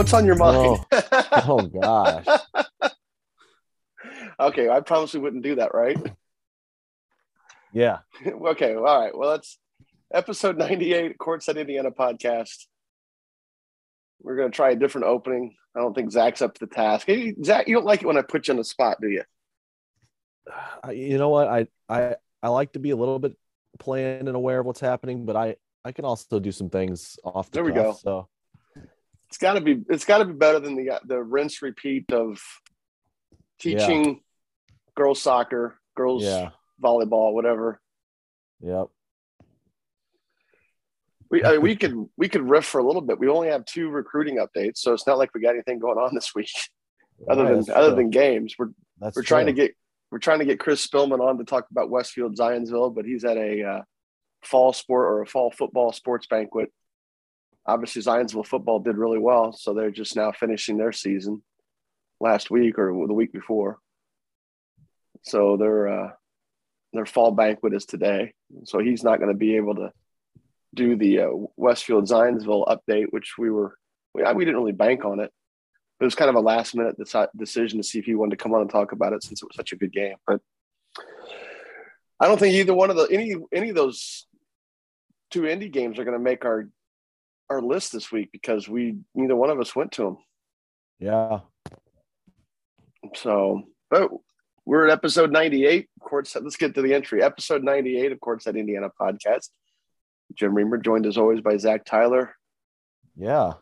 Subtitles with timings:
[0.00, 0.78] what's on your mind?
[0.92, 2.26] Oh, oh gosh.
[4.40, 5.96] okay, I promise we wouldn't do that, right?
[7.72, 7.98] Yeah.
[8.26, 9.16] okay, all right.
[9.16, 9.56] Well, that's
[10.12, 12.66] episode 98, Courtside Indiana podcast.
[14.20, 15.54] We're going to try a different opening.
[15.76, 17.06] I don't think Zach's up to the task.
[17.06, 19.22] Hey, Zach, you don't like it when I put you on the spot, do you?
[20.92, 21.46] You know what?
[21.46, 23.36] I I I like to be a little bit
[23.78, 25.54] planned and aware of what's happening, but I
[25.84, 28.26] I can also do some things off the There we cuff, go.
[28.26, 28.28] So
[29.30, 29.80] It's got to be.
[29.88, 32.42] It's got to be better than the the rinse repeat of
[33.60, 34.20] teaching
[34.96, 36.50] girls soccer, girls yeah.
[36.82, 37.80] volleyball, whatever.
[38.60, 38.88] Yep.
[41.30, 43.20] We I mean, we could we could riff for a little bit.
[43.20, 46.14] We only have two recruiting updates, so it's not like we got anything going on
[46.14, 46.50] this week
[47.28, 47.96] other than other true.
[47.96, 48.56] than games.
[48.58, 49.76] We're That's we're trying to get
[50.10, 53.36] we're trying to get Chris Spillman on to talk about Westfield Zionsville, but he's at
[53.36, 53.82] a uh,
[54.42, 56.72] fall sport or a fall football sports banquet.
[57.70, 61.42] Obviously, Zionsville football did really well, so they're just now finishing their season
[62.20, 63.78] last week or the week before.
[65.22, 66.10] So their uh,
[66.92, 69.92] their fall banquet is today, so he's not going to be able to
[70.74, 73.76] do the uh, Westfield Zionsville update, which we were
[74.14, 75.32] we, we didn't really bank on it
[76.00, 78.42] it was kind of a last minute deci- decision to see if he wanted to
[78.42, 80.16] come on and talk about it since it was such a good game.
[80.26, 80.40] But
[82.18, 84.26] I don't think either one of the any any of those
[85.30, 86.68] two indie games are going to make our
[87.50, 90.18] our list this week because we neither one of us went to them.
[90.98, 91.40] Yeah.
[93.14, 94.10] So, but
[94.64, 95.88] we're at episode ninety eight.
[96.00, 96.36] Courts.
[96.36, 97.22] Let's get to the entry.
[97.22, 99.48] Episode ninety eight of Courtside Indiana podcast.
[100.34, 102.34] Jim Reamer joined as always by Zach Tyler.
[103.16, 103.54] Yeah.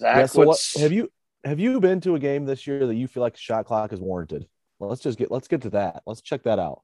[0.00, 0.26] Zach, yeah.
[0.26, 1.10] So what have you
[1.44, 4.00] have you been to a game this year that you feel like shot clock is
[4.00, 4.46] warranted?
[4.78, 6.02] Well, let's just get let's get to that.
[6.06, 6.82] Let's check that out.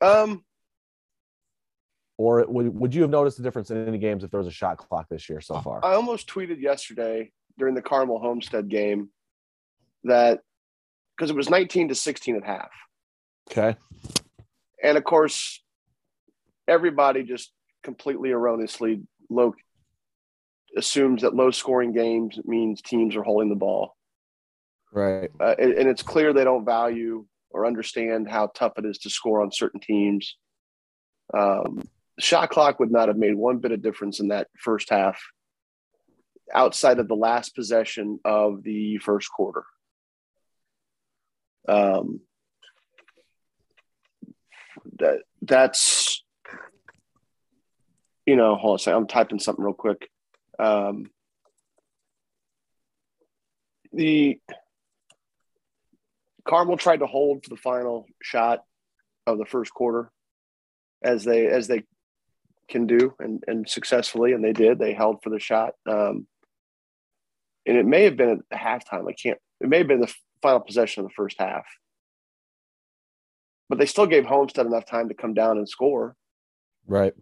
[0.00, 0.44] um
[2.18, 4.52] Or would, would you have noticed a difference in any games if there was a
[4.52, 5.84] shot clock this year so far?
[5.84, 9.10] I almost tweeted yesterday during the Carmel Homestead game
[10.04, 10.40] that
[11.16, 12.70] because it was 19 to 16 at half.
[13.50, 13.76] Okay.
[14.82, 15.62] And of course,
[16.66, 17.52] everybody just
[17.82, 19.54] completely erroneously low
[20.76, 23.96] assumes that low scoring games means teams are holding the ball.
[24.92, 25.30] Right.
[25.40, 29.10] Uh, and, and it's clear they don't value or understand how tough it is to
[29.10, 30.36] score on certain teams.
[31.36, 35.20] Um, shot clock would not have made one bit of difference in that first half
[36.52, 39.64] outside of the last possession of the first quarter.
[41.68, 42.20] Um,
[44.98, 46.24] that that's
[48.28, 48.98] you know, hold on a second.
[48.98, 50.10] I'm typing something real quick.
[50.58, 51.10] Um,
[53.90, 54.38] the
[56.46, 58.64] Carmel tried to hold for the final shot
[59.26, 60.10] of the first quarter,
[61.02, 61.84] as they as they
[62.68, 64.78] can do, and and successfully, and they did.
[64.78, 66.26] They held for the shot, um,
[67.66, 69.08] and it may have been at halftime.
[69.08, 69.38] I can't.
[69.60, 71.64] It may have been the final possession of the first half,
[73.68, 76.14] but they still gave Homestead enough time to come down and score.
[76.86, 77.12] Right.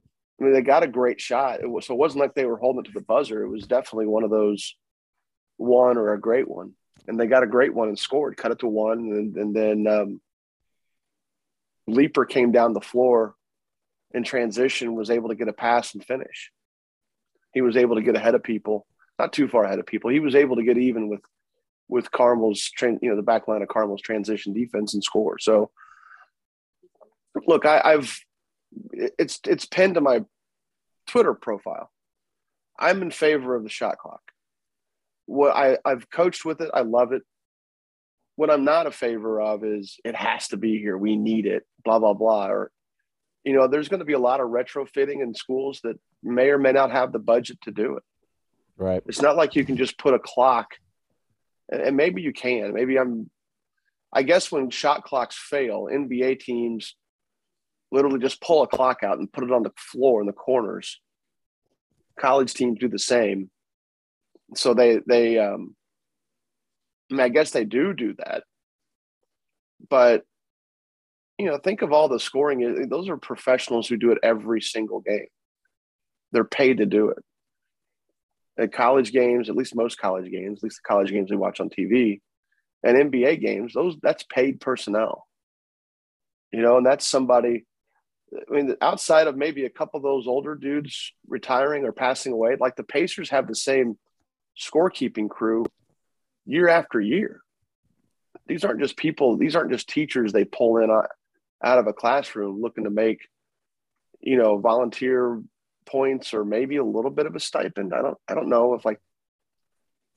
[0.41, 1.61] I mean, they got a great shot.
[1.61, 3.43] It was, so it wasn't like they were holding it to the buzzer.
[3.43, 4.77] It was definitely one of those
[5.57, 6.73] one or a great one.
[7.09, 8.99] And they got a great one and scored, cut it to one.
[8.99, 10.21] And, and then um,
[11.87, 13.36] Leaper came down the floor
[14.17, 16.51] in transition, was able to get a pass and finish.
[17.53, 18.87] He was able to get ahead of people,
[19.19, 20.11] not too far ahead of people.
[20.11, 21.21] He was able to get even with
[21.89, 25.39] with Carmel's, you know, the back line of Carmel's transition defense and score.
[25.39, 25.71] So,
[27.47, 28.19] look, I, I've
[28.93, 30.25] it's it's pinned to my
[31.07, 31.91] Twitter profile.
[32.79, 34.23] I'm in favor of the shot clock.
[35.27, 37.23] What I, I've coached with it, I love it.
[38.35, 40.97] What I'm not a favor of is it has to be here.
[40.99, 42.49] We need it, blah, blah, blah.
[42.49, 42.71] Or,
[43.47, 46.59] you know, there's going to be a lot of retrofitting in schools that may or
[46.59, 48.03] may not have the budget to do it.
[48.77, 49.01] Right.
[49.07, 50.73] It's not like you can just put a clock,
[51.71, 52.75] and, maybe you can.
[52.75, 53.31] Maybe I'm,
[54.13, 56.97] I guess when shot clocks fail, NBA teams
[57.93, 61.01] literally just pull a clock out and put it on the floor in the corners.
[62.19, 63.49] College teams do the same.
[64.57, 65.77] So they, they, um,
[67.13, 68.43] I mean, I guess they do do that.
[69.89, 70.25] But,
[71.39, 72.89] you know, think of all the scoring.
[72.89, 75.27] Those are professionals who do it every single game.
[76.33, 77.19] They're paid to do it.
[78.59, 81.61] At college games, at least most college games, at least the college games we watch
[81.61, 82.21] on TV,
[82.83, 85.27] and NBA games, those that's paid personnel.
[86.53, 87.67] You know, and that's somebody.
[88.33, 92.57] I mean, outside of maybe a couple of those older dudes retiring or passing away,
[92.59, 93.99] like the Pacers have the same
[94.59, 95.67] scorekeeping crew
[96.47, 97.41] year after year.
[98.47, 100.91] These aren't just people, these aren't just teachers they pull in
[101.63, 103.21] out of a classroom looking to make,
[104.21, 105.43] you know, volunteer
[105.87, 107.95] points or maybe a little bit of a stipend.
[107.95, 109.01] I don't I don't know if like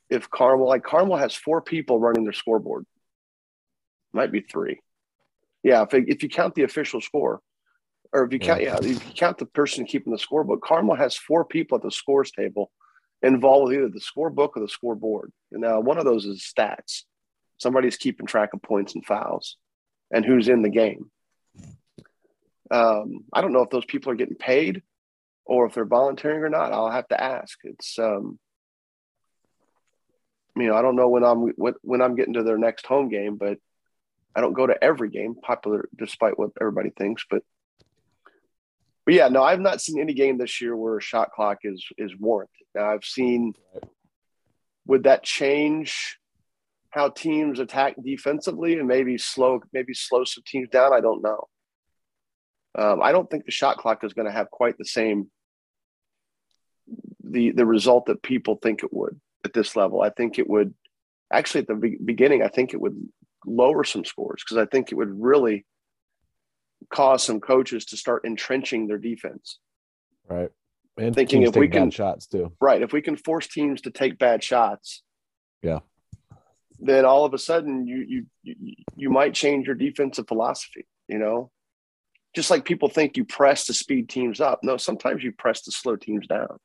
[0.09, 2.85] if Carmel like Carmel has four people running their scoreboard.
[4.11, 4.79] Might be three.
[5.63, 7.41] Yeah, if, if you count the official score,
[8.11, 11.15] or if you count, yeah, if you count the person keeping the scorebook, Carmel has
[11.15, 12.71] four people at the scores table
[13.21, 15.31] involved with either the scorebook or the scoreboard.
[15.51, 17.03] And now one of those is stats.
[17.57, 19.57] Somebody's keeping track of points and fouls
[20.11, 21.11] and who's in the game.
[22.71, 24.83] Um, I don't know if those people are getting paid
[25.45, 26.71] or if they're volunteering or not.
[26.71, 27.57] I'll have to ask.
[27.63, 28.39] It's, um,
[30.55, 31.51] you know, I don't know when I'm
[31.81, 33.57] when I'm getting to their next home game, but
[34.35, 37.25] I don't go to every game, popular despite what everybody thinks.
[37.29, 37.43] But
[39.05, 41.83] but yeah, no, I've not seen any game this year where a shot clock is
[41.97, 42.67] is warranted.
[42.75, 43.53] Now I've seen
[44.85, 46.17] would that change
[46.91, 50.93] how teams attack defensively and maybe slow maybe slow some teams down?
[50.93, 51.47] I don't know.
[52.79, 55.29] Um, I don't think the shot clock is going to have quite the same
[57.23, 60.01] the the result that people think it would at this level.
[60.01, 60.73] I think it would
[61.31, 62.41] actually at the be- beginning.
[62.41, 62.97] I think it would
[63.45, 65.65] lower some scores because I think it would really
[66.91, 69.59] cause some coaches to start entrenching their defense.
[70.27, 70.49] Right.
[70.97, 72.53] And thinking if we can shots too.
[72.61, 72.81] Right.
[72.81, 75.03] If we can force teams to take bad shots.
[75.61, 75.79] Yeah.
[76.79, 81.19] Then all of a sudden you you you, you might change your defensive philosophy, you
[81.19, 81.51] know?
[82.35, 84.59] Just like people think you press to speed teams up.
[84.63, 86.57] No, sometimes you press to slow teams down.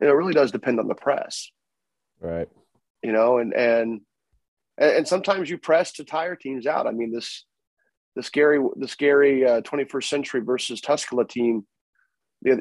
[0.00, 1.50] And it really does depend on the press.
[2.20, 2.48] Right.
[3.02, 4.00] You know, and and
[4.78, 6.86] and, sometimes you press to tire teams out.
[6.86, 7.44] I mean, this
[8.14, 11.66] the scary the scary uh, 21st century versus Tuscola team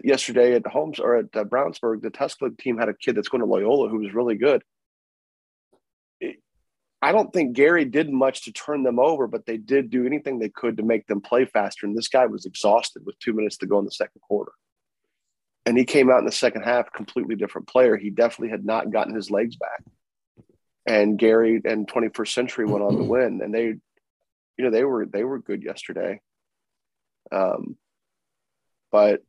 [0.04, 2.02] yesterday at Holmes or at uh, Brownsburg.
[2.02, 4.64] The Tuscola team had a kid that's going to Loyola who was really good.
[7.02, 10.38] I don't think Gary did much to turn them over, but they did do anything
[10.38, 11.88] they could to make them play faster.
[11.88, 14.52] And this guy was exhausted with two minutes to go in the second quarter.
[15.66, 17.98] And he came out in the second half, completely different player.
[17.98, 19.84] He definitely had not gotten his legs back.
[20.86, 23.42] And Gary and 21st Century went on to win.
[23.44, 23.80] And they, you
[24.66, 26.22] know, they were they were good yesterday.
[27.32, 27.78] Um,
[28.92, 29.24] but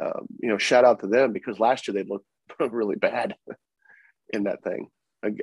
[0.00, 2.26] um, you know, shout out to them because last year they looked
[2.72, 3.34] really bad
[4.32, 4.90] in that thing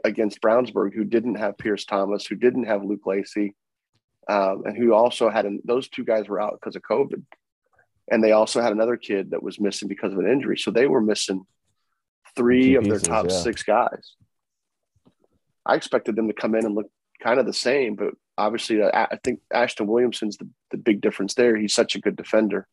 [0.03, 3.55] against Brownsburg, who didn't have Pierce Thomas, who didn't have Luke Lacey,
[4.29, 7.23] um, and who also had an, those two guys were out because of COVID,
[8.09, 10.57] and they also had another kid that was missing because of an injury.
[10.57, 11.45] So they were missing
[12.35, 13.35] three of their top yeah.
[13.35, 14.15] six guys.
[15.65, 16.89] I expected them to come in and look
[17.21, 21.35] kind of the same, but obviously, uh, I think Ashton Williamson's the, the big difference
[21.35, 21.55] there.
[21.55, 22.67] He's such a good defender.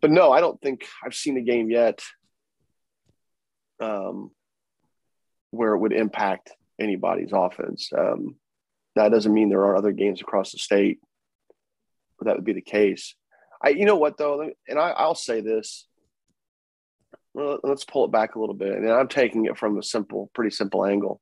[0.00, 2.02] But no, I don't think I've seen a game yet
[3.80, 4.30] um,
[5.50, 7.90] where it would impact anybody's offense.
[7.96, 8.36] Um,
[8.96, 10.98] that doesn't mean there are other games across the state
[12.16, 13.14] where that would be the case.
[13.62, 15.86] I, you know what though, and I, I'll say this.
[17.34, 20.30] Well, let's pull it back a little bit, and I'm taking it from a simple,
[20.34, 21.20] pretty simple angle.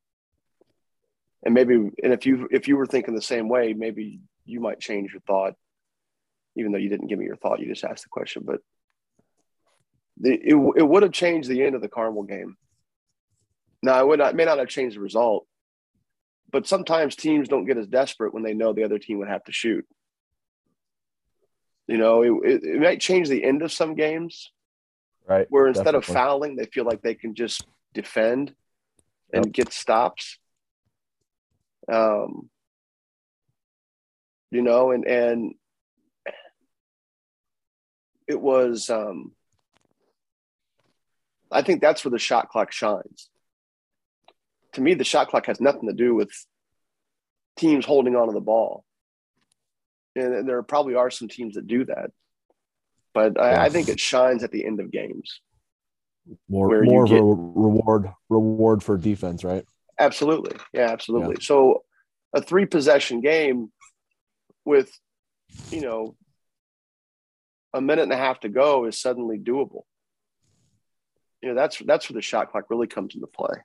[1.44, 4.80] And maybe, and if you if you were thinking the same way, maybe you might
[4.80, 5.54] change your thought,
[6.56, 7.60] even though you didn't give me your thought.
[7.60, 8.60] You just asked the question, but
[10.18, 12.56] the, it, it would have changed the end of the Carmel game
[13.82, 15.46] now, it would not may not have changed the result,
[16.50, 19.44] but sometimes teams don't get as desperate when they know the other team would have
[19.44, 19.86] to shoot.
[21.86, 24.50] You know, it, it, it might change the end of some games,
[25.26, 25.46] right?
[25.50, 26.12] Where instead definitely.
[26.12, 28.54] of fouling, they feel like they can just defend
[29.32, 29.52] and yep.
[29.52, 30.38] get stops.
[31.90, 32.50] Um,
[34.50, 35.54] you know, and and
[38.26, 39.32] it was um,
[41.52, 43.28] I think that's where the shot clock shines
[44.76, 46.30] to me, the shot clock has nothing to do with
[47.58, 48.84] teams holding on to the ball.
[50.14, 52.10] And there probably are some teams that do that.
[53.12, 55.40] But I, I think it shines at the end of games.
[56.48, 59.64] More, more of get, a reward reward for defense, right?
[59.98, 60.56] Absolutely.
[60.74, 61.36] Yeah, absolutely.
[61.38, 61.44] Yeah.
[61.44, 61.84] So
[62.34, 63.72] a three possession game
[64.64, 64.90] with,
[65.70, 66.16] you know,
[67.72, 69.84] a minute and a half to go is suddenly doable.
[71.42, 73.62] You know, that's that's where the shot clock really comes into play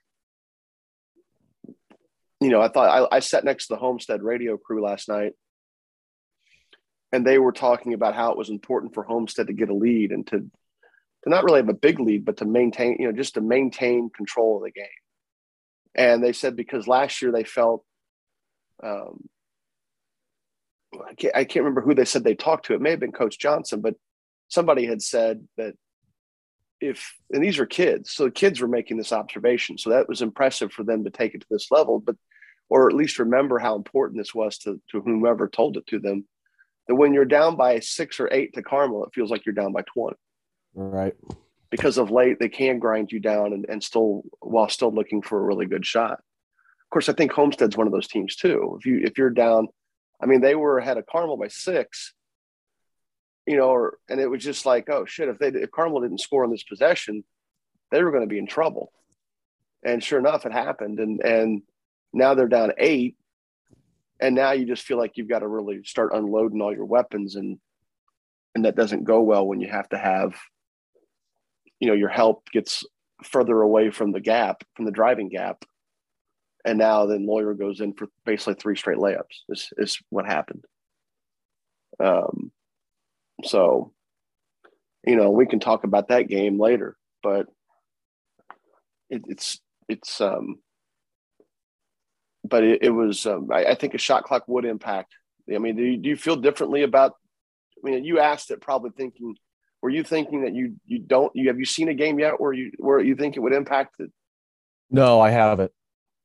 [2.44, 5.32] you know, I thought I, I sat next to the Homestead radio crew last night
[7.12, 10.12] and they were talking about how it was important for Homestead to get a lead
[10.12, 10.38] and to
[11.24, 14.10] to not really have a big lead, but to maintain, you know, just to maintain
[14.10, 14.86] control of the game.
[15.94, 17.84] And they said because last year they felt,
[18.82, 19.28] um,
[20.94, 22.74] I can't, I can't remember who they said they talked to.
[22.74, 23.94] It may have been Coach Johnson, but
[24.48, 25.74] somebody had said that
[26.80, 29.78] if, and these are kids, so the kids were making this observation.
[29.78, 32.16] So that was impressive for them to take it to this level, but,
[32.68, 36.24] or at least remember how important this was to, to whomever told it to them.
[36.88, 39.72] That when you're down by six or eight to Carmel, it feels like you're down
[39.72, 40.16] by 20.
[40.74, 41.14] Right.
[41.70, 45.38] Because of late, they can grind you down and, and still while still looking for
[45.38, 46.12] a really good shot.
[46.12, 48.76] Of course, I think Homestead's one of those teams too.
[48.78, 49.68] If you if you're down,
[50.22, 52.12] I mean, they were ahead of Carmel by six,
[53.46, 56.20] you know, or and it was just like, oh shit, if they if Carmel didn't
[56.20, 57.24] score on this possession,
[57.90, 58.92] they were going to be in trouble.
[59.82, 61.00] And sure enough, it happened.
[61.00, 61.62] And and
[62.12, 63.16] now they're down eight.
[64.20, 67.34] And now you just feel like you've got to really start unloading all your weapons
[67.34, 67.58] and
[68.54, 70.34] and that doesn't go well when you have to have
[71.80, 72.84] you know your help gets
[73.22, 75.64] further away from the gap from the driving gap
[76.64, 80.64] and now then Loyer goes in for basically three straight layups is, is what happened
[81.98, 82.52] um
[83.44, 83.92] so
[85.06, 87.46] you know we can talk about that game later but
[89.10, 90.58] it, it's it's um
[92.52, 95.12] but it, it was um, I, I, think a shot clock would impact
[95.52, 97.16] i mean do you, do you feel differently about
[97.76, 99.34] i mean you asked it probably thinking
[99.82, 102.52] were you thinking that you you don't you have you seen a game yet where
[102.52, 104.10] you where you think it would impact it?
[104.90, 105.72] No, I haven't.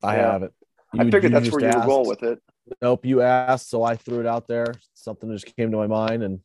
[0.03, 0.31] I yeah.
[0.33, 0.53] haven't.
[0.93, 2.39] You, I figured that's where you were going with it.
[2.81, 4.75] Nope, you asked, so I threw it out there.
[4.93, 6.39] Something just came to my mind, and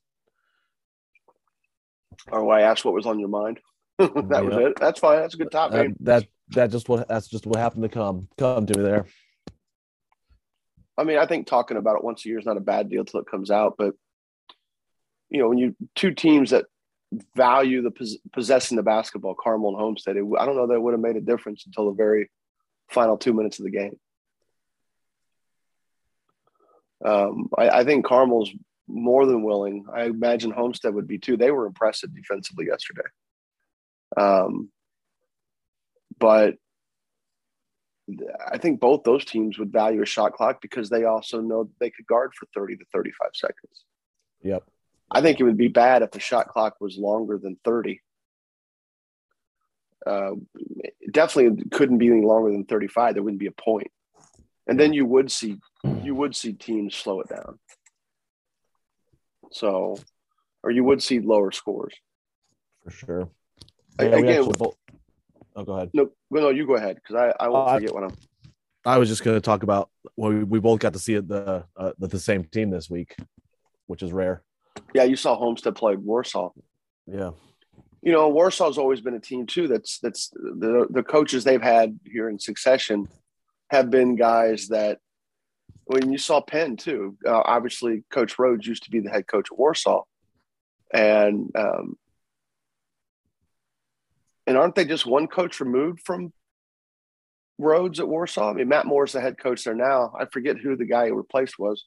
[2.30, 3.60] or I asked what was on your mind.
[3.98, 4.44] that yep.
[4.44, 4.78] was it.
[4.80, 5.18] That's fine.
[5.18, 5.92] That's a good topic.
[6.00, 9.04] That, that that just what that's just what happened to come come to me there.
[10.98, 13.04] I mean, I think talking about it once a year is not a bad deal
[13.04, 13.94] till it comes out, but
[15.30, 16.66] you know, when you two teams that
[17.34, 20.16] value the pos- possessing the basketball, Carmel and Homestead.
[20.16, 22.30] It, I don't know that would have made a difference until the very
[22.90, 23.98] final two minutes of the game.
[27.04, 28.50] Um, I, I, think Carmel's
[28.86, 29.86] more than willing.
[29.92, 31.36] I imagine Homestead would be too.
[31.36, 33.08] They were impressive defensively yesterday.
[34.16, 34.70] Um,
[36.16, 36.54] but
[38.50, 41.90] I think both those teams would value a shot clock because they also know they
[41.90, 43.84] could guard for 30 to 35 seconds.
[44.42, 44.64] Yep.
[45.10, 48.00] I think it would be bad if the shot clock was longer than 30.
[50.04, 50.32] Uh,
[51.10, 53.14] definitely couldn't be any longer than 35.
[53.14, 53.90] There wouldn't be a point.
[54.66, 55.58] And then you would see
[56.02, 57.58] you would see teams slow it down.
[59.50, 59.96] So,
[60.62, 61.94] or you would see lower scores.
[62.84, 63.28] For sure.
[64.00, 64.76] Yeah, again, both...
[65.56, 65.90] oh, go ahead.
[65.92, 66.10] No,
[66.40, 68.16] no, you go ahead because I, I won't uh, forget what I'm.
[68.84, 71.28] I was just going to talk about well, we, we both got to see it
[71.28, 73.16] the uh, the same team this week,
[73.86, 74.42] which is rare.
[74.94, 76.50] Yeah, you saw Homestead play Warsaw.
[77.06, 77.30] Yeah.
[78.02, 79.68] You know, Warsaw's always been a team too.
[79.68, 83.08] That's that's the the coaches they've had here in succession
[83.70, 84.98] have been guys that
[85.84, 87.16] when you saw Penn too.
[87.26, 90.02] Uh, obviously, Coach Rhodes used to be the head coach at Warsaw,
[90.92, 91.96] and um,
[94.46, 96.32] and aren't they just one coach removed from
[97.58, 98.50] Rhodes at Warsaw?
[98.50, 100.12] I mean, Matt Moore's the head coach there now.
[100.18, 101.84] I forget who the guy who replaced was.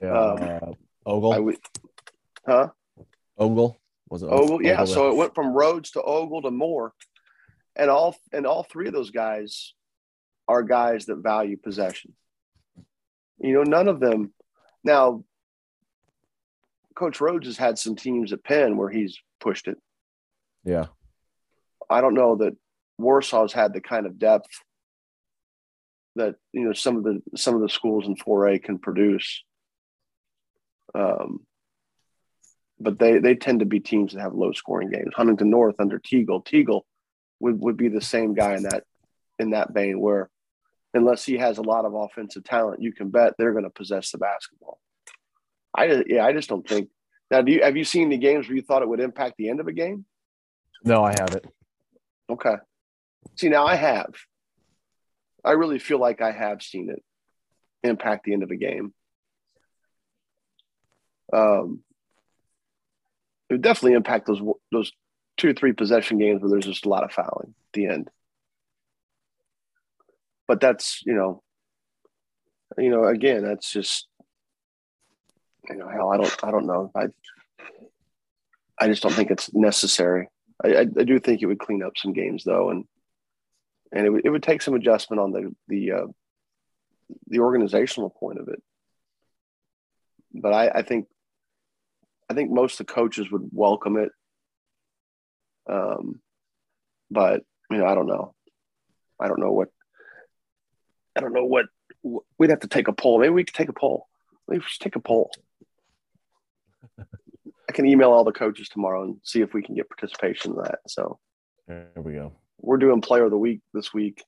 [0.00, 0.72] Yeah, um, uh,
[1.06, 1.54] Ogle.
[2.46, 2.68] Huh?
[3.38, 4.26] Ogle was it?
[4.26, 4.82] Ogle, yeah.
[4.82, 6.92] Ogle so it went from Rhodes to Ogle to Moore,
[7.76, 9.74] and all and all three of those guys
[10.48, 12.14] are guys that value possession.
[13.38, 14.32] You know, none of them.
[14.84, 15.24] Now,
[16.94, 19.78] Coach Rhodes has had some teams at Penn where he's pushed it.
[20.64, 20.86] Yeah.
[21.90, 22.56] I don't know that
[23.00, 24.48] Warsaw's had the kind of depth
[26.16, 29.42] that you know some of the some of the schools in 4A can produce.
[30.94, 31.40] Um,
[32.78, 35.12] but they they tend to be teams that have low scoring games.
[35.14, 36.82] Huntington North under Teagle, Teagle
[37.40, 38.84] would, would be the same guy in that
[39.38, 40.30] in that vein where
[40.94, 44.10] unless he has a lot of offensive talent, you can bet they're going to possess
[44.10, 44.80] the basketball.
[45.74, 46.88] I yeah, I just don't think.
[47.30, 49.48] Now, do you have you seen the games where you thought it would impact the
[49.48, 50.04] end of a game?
[50.84, 51.46] No, I haven't.
[52.30, 52.54] Okay.
[53.36, 54.14] See, now I have.
[55.44, 57.02] I really feel like I have seen it
[57.82, 58.92] impact the end of a game.
[61.32, 61.80] Um,
[63.48, 64.92] it would definitely impact those those
[65.36, 68.10] two or three possession games where there's just a lot of fouling at the end.
[70.46, 71.42] But that's you know,
[72.76, 74.06] you know, again, that's just
[75.68, 76.90] you know, hell, I don't, I don't know.
[76.94, 77.06] I,
[78.78, 80.28] I just don't think it's necessary.
[80.62, 82.84] I, I, do think it would clean up some games though, and
[83.92, 86.06] and it would, it would take some adjustment on the the uh,
[87.28, 88.62] the organizational point of it.
[90.34, 91.06] But I, I think
[92.28, 94.12] I think most of the coaches would welcome it.
[95.68, 96.20] Um,
[97.10, 98.34] but you know, I don't know.
[99.20, 99.68] I don't know what.
[101.16, 101.66] I don't know what
[102.02, 103.18] we'd have to take a poll.
[103.18, 104.08] Maybe we could take a poll.
[104.48, 105.30] Maybe we should take a poll.
[107.70, 110.56] I can email all the coaches tomorrow and see if we can get participation in
[110.56, 110.80] that.
[110.88, 111.20] So
[111.68, 112.32] there we go.
[112.60, 114.24] We're doing player of the week this week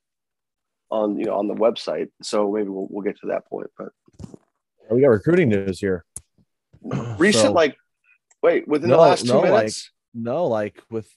[0.92, 2.06] on you know on the website.
[2.22, 3.66] So maybe we'll we'll get to that point.
[3.76, 3.88] But
[4.92, 6.04] we got recruiting news here.
[7.18, 7.76] Recent, so, like,
[8.44, 9.90] wait, within no, the last two no, minutes?
[10.14, 11.08] Like, no, like with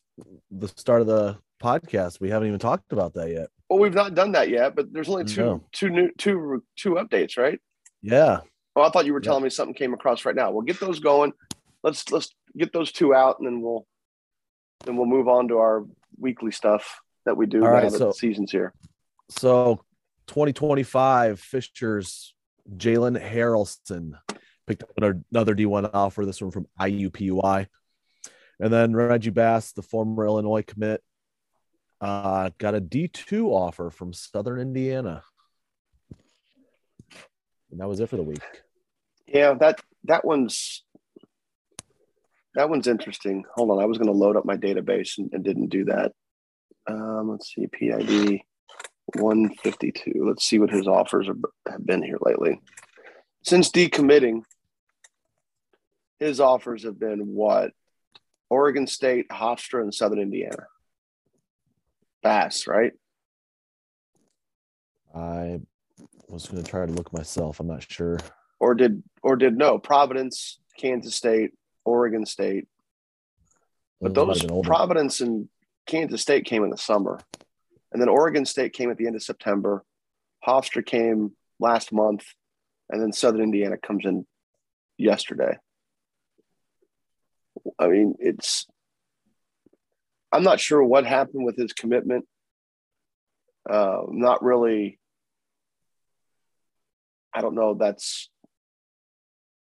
[0.50, 3.50] the start of the podcast, we haven't even talked about that yet.
[3.70, 5.64] Well, we've not done that yet, but there's only two, no.
[5.74, 7.60] two new, two, two updates, right?
[8.02, 8.40] Yeah.
[8.76, 10.52] Well, I thought you were telling me something came across right now.
[10.52, 11.32] We'll get those going.
[11.86, 13.86] Let's let's get those two out, and then we'll
[14.86, 15.86] then we'll move on to our
[16.18, 18.74] weekly stuff that we do All right, so, the season's here.
[19.30, 19.86] So,
[20.26, 22.34] 2025 Fishers
[22.76, 24.14] Jalen Harrelson
[24.66, 26.26] picked up another D1 offer.
[26.26, 27.68] This one from IUPUI.
[28.60, 31.04] And then Reggie Bass, the former Illinois commit,
[32.02, 35.24] uh, got a D2 offer from Southern Indiana.
[37.70, 38.42] And that was it for the week.
[39.28, 40.85] Yeah, that that one's
[42.56, 43.44] that one's interesting.
[43.56, 46.14] Hold on, I was going to load up my database and, and didn't do that.
[46.88, 48.42] Um, let's see, PID
[49.16, 50.26] 152.
[50.26, 51.36] Let's see what his offers are,
[51.70, 52.62] have been here lately.
[53.44, 54.42] Since decommitting,
[56.20, 57.72] his offers have been what?
[58.50, 60.68] Oregon State, Hofstra, and Southern Indiana.
[62.24, 62.94] Bass, right?
[65.14, 65.60] I
[66.28, 67.60] was going to try to look myself.
[67.60, 68.20] I'm not sure.
[68.60, 71.52] Or did or did no Providence, Kansas State,
[71.86, 72.68] Oregon State.
[74.02, 75.48] But those, Providence and
[75.88, 77.20] Kansas State came in the summer,
[77.92, 79.84] and then Oregon State came at the end of September.
[80.46, 82.26] Hofstra came last month,
[82.90, 84.26] and then Southern Indiana comes in
[84.98, 85.58] yesterday.
[87.80, 88.68] I mean, it's
[90.32, 92.26] I'm not sure what happened with his commitment.
[93.70, 95.00] Uh, not really.
[97.34, 97.74] I don't know.
[97.74, 98.30] That's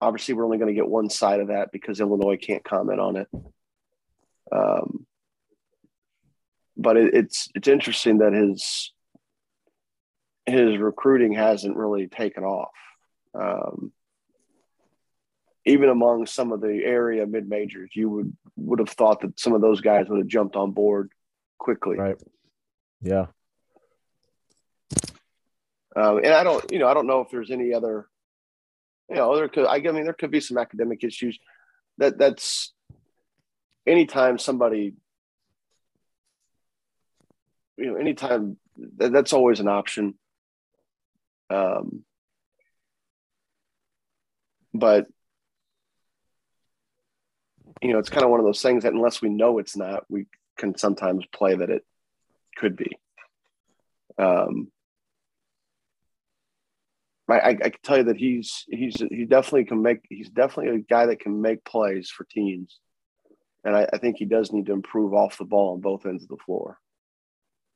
[0.03, 3.17] obviously we're only going to get one side of that because Illinois can't comment on
[3.17, 3.29] it.
[4.51, 5.07] Um,
[6.77, 8.93] but it, it's it's interesting that his
[10.47, 12.73] his recruiting hasn't really taken off.
[13.35, 13.93] Um,
[15.65, 19.53] even among some of the area mid majors, you would would have thought that some
[19.53, 21.11] of those guys would have jumped on board
[21.59, 21.97] quickly.
[21.97, 22.17] Right.
[23.01, 23.27] Yeah.
[25.95, 28.09] Um, and I don't, you know, I don't know if there's any other,
[29.13, 31.39] you know, there could, I mean, there could be some academic issues.
[31.99, 32.73] That that's
[33.87, 34.95] anytime somebody,
[37.77, 38.57] you know, anytime
[38.97, 40.15] that, that's always an option.
[41.51, 42.05] Um,
[44.73, 45.07] but
[47.83, 50.05] you know, it's kind of one of those things that unless we know it's not,
[50.09, 50.25] we
[50.57, 51.85] can sometimes play that it
[52.57, 52.97] could be.
[54.17, 54.72] Um,
[57.29, 60.77] I, I, I can tell you that he's he's he definitely can make he's definitely
[60.77, 62.81] a guy that can make plays for teams,
[63.65, 66.25] and I, I think he does need to improve off the ball on both ends
[66.25, 66.79] of the floor.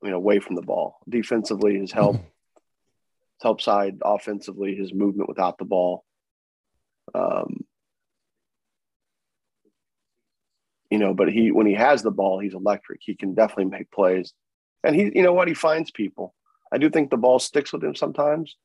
[0.02, 5.28] You know, away from the ball, defensively, his help, his help side, offensively, his movement
[5.28, 6.04] without the ball.
[7.14, 7.64] Um,
[10.90, 13.00] you know, but he when he has the ball, he's electric.
[13.02, 14.32] He can definitely make plays,
[14.82, 16.34] and he, you know what, he finds people.
[16.72, 18.56] I do think the ball sticks with him sometimes,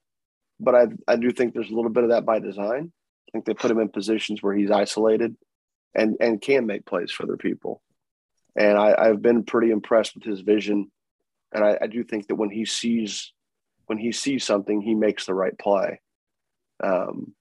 [0.61, 2.91] but I I do think there's a little bit of that by design.
[3.27, 5.35] I think they put him in positions where he's isolated,
[5.95, 7.81] and and can make plays for other people.
[8.55, 10.91] And I, I've been pretty impressed with his vision,
[11.51, 13.33] and I, I do think that when he sees
[13.87, 15.99] when he sees something, he makes the right play.
[16.81, 17.33] Um,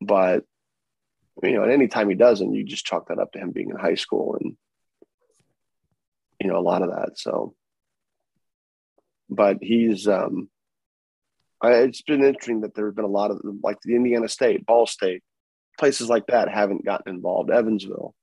[0.00, 0.44] but
[1.42, 3.70] you know, at any time he doesn't, you just chalk that up to him being
[3.70, 4.56] in high school and
[6.40, 7.18] you know a lot of that.
[7.18, 7.54] So,
[9.28, 10.48] but he's um,
[11.62, 14.66] I, it's been interesting that there have been a lot of like the Indiana State,
[14.66, 15.22] Ball State,
[15.78, 17.50] places like that haven't gotten involved.
[17.50, 18.14] Evansville.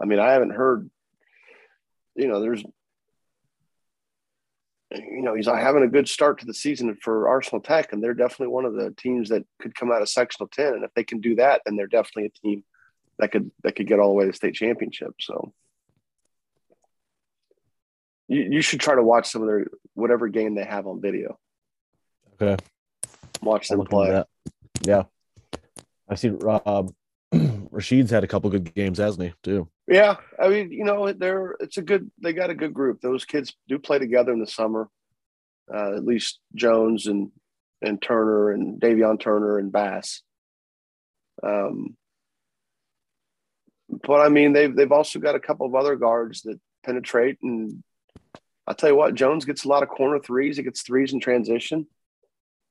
[0.00, 0.90] I mean, I haven't heard.
[2.16, 2.62] You know, there's
[4.92, 8.14] you know, he's having a good start to the season for Arsenal Tech, and they're
[8.14, 10.74] definitely one of the teams that could come out of sectional ten.
[10.74, 12.64] And if they can do that, then they're definitely a team
[13.18, 15.14] that could that could get all the way to state championship.
[15.20, 15.52] So
[18.28, 21.38] you, you should try to watch some of their whatever game they have on video.
[22.44, 22.64] Okay.
[23.42, 24.22] Watch them play.
[24.82, 25.04] Yeah.
[26.08, 26.92] I see Rob
[27.32, 29.68] Rashid's had a couple good games, hasn't he, too?
[29.86, 32.10] Yeah, I mean, you know, they're it's a good.
[32.22, 33.00] They got a good group.
[33.00, 34.88] Those kids do play together in the summer.
[35.72, 37.30] Uh, at least Jones and
[37.82, 40.22] and Turner and Davion Turner and Bass.
[41.42, 41.96] Um,
[43.88, 47.82] but I mean, they've they've also got a couple of other guards that penetrate, and
[48.66, 50.56] I'll tell you what, Jones gets a lot of corner threes.
[50.56, 51.86] He gets threes in transition.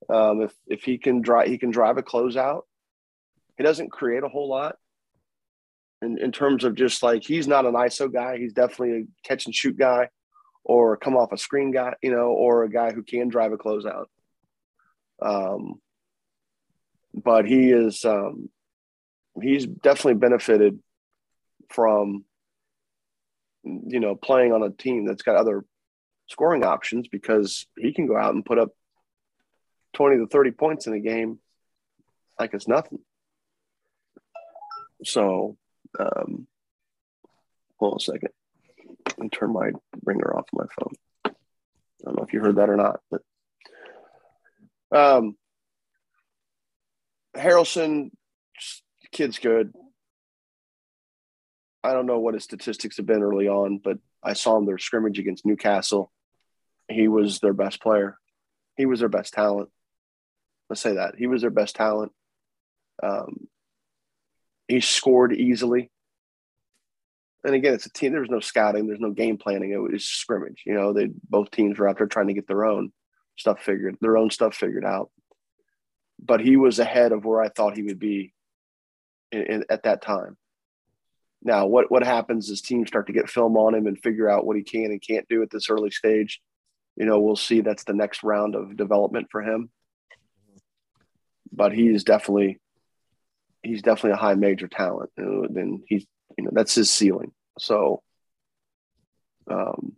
[0.09, 2.63] Um, if if he can drive, he can drive a closeout.
[3.57, 4.77] He doesn't create a whole lot.
[6.01, 8.37] In, in terms of just like he's not an ISO guy.
[8.37, 10.09] He's definitely a catch and shoot guy,
[10.63, 13.57] or come off a screen guy, you know, or a guy who can drive a
[13.57, 14.05] closeout.
[15.21, 15.75] Um,
[17.13, 18.49] but he is um,
[19.41, 20.79] he's definitely benefited
[21.69, 22.25] from
[23.63, 25.63] you know playing on a team that's got other
[26.27, 28.69] scoring options because he can go out and put up
[29.93, 31.39] 20 to 30 points in a game
[32.39, 32.99] like it's nothing
[35.03, 35.58] so
[35.99, 36.47] um
[37.79, 38.29] hold on a second
[39.17, 39.71] and turn my
[40.03, 40.93] ringer off my phone
[41.25, 41.32] i
[42.06, 43.21] don't know if you heard that or not but
[44.91, 45.36] um
[47.36, 48.12] harrelson
[49.12, 49.73] kid's good
[51.84, 54.77] I don't know what his statistics have been early on, but I saw him their
[54.77, 56.12] scrimmage against New Castle.
[56.88, 58.17] He was their best player.
[58.77, 59.69] He was their best talent.
[60.73, 62.12] Let's say that he was their best talent.
[63.03, 63.47] Um,
[64.67, 65.91] he scored easily.
[67.43, 68.12] And again, it's a team.
[68.12, 68.88] There was no scouting.
[68.88, 69.69] There's no game planning.
[69.69, 70.63] It was scrimmage.
[70.65, 72.91] You know, they both teams were out there trying to get their own
[73.38, 75.12] stuff figured, their own stuff figured out.
[76.19, 78.33] But he was ahead of where I thought he would be
[79.31, 80.38] in, in, at that time.
[81.43, 84.47] Now, what what happens is teams start to get film on him and figure out
[84.47, 86.41] what he can and can't do at this early stage.
[86.95, 87.62] You know, we'll see.
[87.62, 89.69] That's the next round of development for him.
[91.55, 92.59] But he's definitely
[93.61, 96.05] he's definitely a high major talent, and he's
[96.37, 97.31] you know that's his ceiling.
[97.59, 98.01] So,
[99.49, 99.93] um,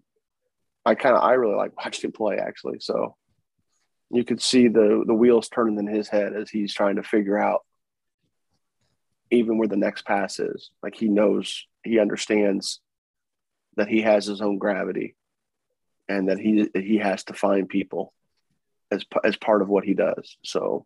[0.86, 2.80] I kind of I really like watching him play actually.
[2.80, 3.16] So,
[4.12, 7.38] you could see the the wheels turning in his head as he's trying to figure
[7.38, 7.62] out
[9.32, 10.70] even where the next pass is.
[10.84, 12.82] Like he knows, he understands
[13.76, 15.16] that he has his own gravity,
[16.08, 18.14] and that he he has to find people
[18.92, 20.38] as as part of what he does.
[20.44, 20.86] So,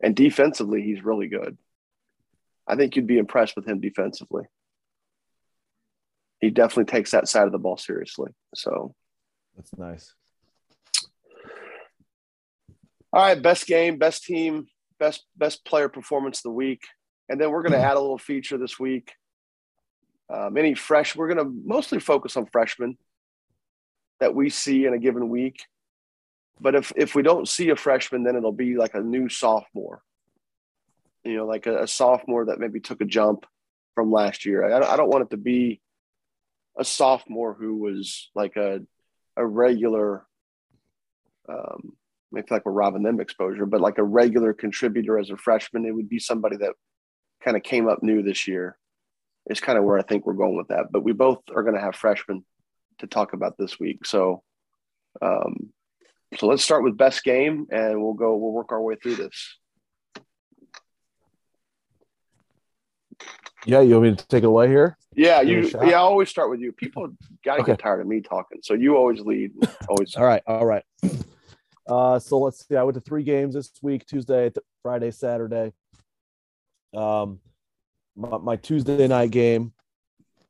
[0.00, 1.58] and defensively, he's really good.
[2.66, 4.44] I think you'd be impressed with him defensively.
[6.40, 8.30] He definitely takes that side of the ball seriously.
[8.54, 8.94] So,
[9.56, 10.14] that's nice.
[13.12, 14.66] All right, best game, best team,
[15.00, 16.82] best best player performance of the week.
[17.28, 19.12] And then we're going to add a little feature this week.
[20.30, 22.98] Um, any fresh, we're going to mostly focus on freshmen
[24.20, 25.62] that we see in a given week.
[26.60, 30.02] But if if we don't see a freshman, then it'll be like a new sophomore.
[31.24, 33.46] You know, like a, a sophomore that maybe took a jump
[33.94, 34.64] from last year.
[34.64, 35.80] I, I don't want it to be
[36.78, 38.80] a sophomore who was like a
[39.36, 40.26] a regular
[41.48, 41.92] um,
[42.32, 45.94] feel like we're robbing them exposure, but like a regular contributor as a freshman, it
[45.94, 46.74] would be somebody that
[47.42, 48.76] kind of came up new this year
[49.48, 50.86] is kind of where I think we're going with that.
[50.90, 52.44] But we both are going to have freshmen
[52.98, 54.04] to talk about this week.
[54.04, 54.42] So,
[55.22, 55.72] um,
[56.36, 58.36] so let's start with best game, and we'll go.
[58.36, 59.56] We'll work our way through this.
[63.64, 64.96] Yeah, you want me to take it away here?
[65.14, 65.70] Yeah, you.
[65.82, 66.72] Yeah, I always start with you.
[66.72, 67.08] People
[67.44, 67.72] got to okay.
[67.72, 69.52] get tired of me talking, so you always lead.
[69.88, 70.14] Always.
[70.16, 70.84] all right, all right.
[71.88, 72.76] Uh, so let's see.
[72.76, 75.72] I went to three games this week: Tuesday, Friday, Saturday.
[76.94, 77.40] Um,
[78.14, 79.72] my, my Tuesday night game,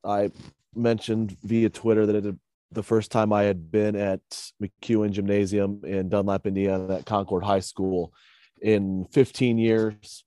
[0.04, 0.32] I
[0.74, 2.34] mentioned via Twitter that it,
[2.72, 4.20] the first time I had been at
[4.62, 8.12] McEwen Gymnasium in Dunlap, Indiana, at Concord High School
[8.60, 10.24] in 15 years.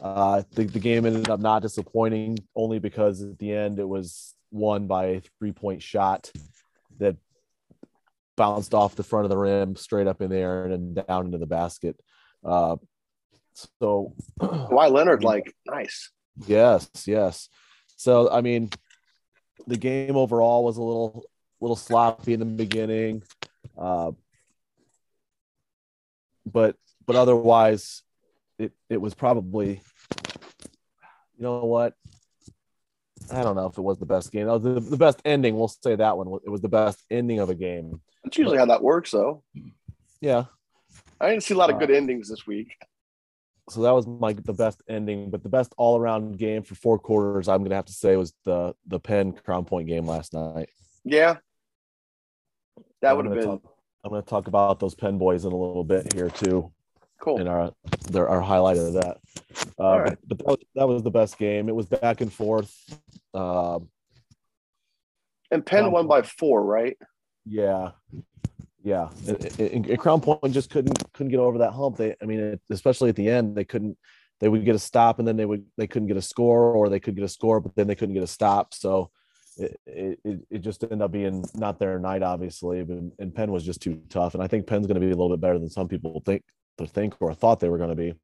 [0.00, 4.34] Uh, the, the game ended up not disappointing only because at the end it was
[4.50, 6.30] won by a three point shot
[6.98, 7.16] that
[8.36, 11.26] bounced off the front of the rim straight up in the air and then down
[11.26, 11.98] into the basket.
[12.44, 12.76] Uh,
[13.80, 16.10] so why Leonard like nice.
[16.46, 17.48] Yes, yes.
[17.96, 18.70] So I mean,
[19.66, 21.24] the game overall was a little
[21.60, 23.22] little sloppy in the beginning,
[23.76, 24.12] uh,
[26.46, 28.02] but but otherwise,
[28.58, 29.80] it it was probably,
[31.36, 31.94] you know what?
[33.30, 34.46] I don't know if it was the best game.
[34.46, 35.56] Was the, the best ending.
[35.56, 36.28] We'll say that one.
[36.44, 38.00] It was the best ending of a game.
[38.24, 39.42] That's usually how that works, though.
[40.20, 40.44] Yeah,
[41.20, 42.76] I didn't see a lot of good uh, endings this week
[43.70, 46.98] so that was my the best ending, but the best all around game for four
[46.98, 50.70] quarters, I'm gonna have to say was the the Penn Crown Point game last night.
[51.04, 51.36] Yeah,
[53.02, 53.44] that would have been.
[53.44, 53.62] Talk,
[54.04, 56.70] I'm gonna talk about those Penn boys in a little bit here too.
[57.20, 57.40] Cool.
[57.40, 57.72] In our
[58.10, 59.18] their our highlight of that.
[59.78, 60.18] Uh, all right.
[60.26, 61.68] But, but that, was, that, was, the best game.
[61.68, 62.74] It was back and forth.
[63.34, 63.80] Uh,
[65.50, 66.96] and Penn won by four, right?
[67.44, 67.92] Yeah,
[68.84, 69.08] yeah,
[69.58, 71.96] and, Crown Point just couldn't couldn't get over that hump.
[71.96, 73.96] They, I mean, it, especially at the end, they couldn't
[74.40, 76.88] they would get a stop and then they would they couldn't get a score or
[76.88, 79.10] they could get a score but then they couldn't get a stop so
[79.58, 79.80] it,
[80.24, 83.82] it, it just ended up being not their night obviously and, and penn was just
[83.82, 85.88] too tough and i think penn's going to be a little bit better than some
[85.88, 86.42] people think
[86.86, 88.14] think or thought they were going to be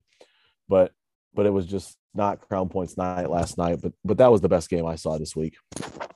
[0.69, 0.93] but
[1.35, 4.49] but it was just not crown points night last night but but that was the
[4.49, 5.57] best game i saw this week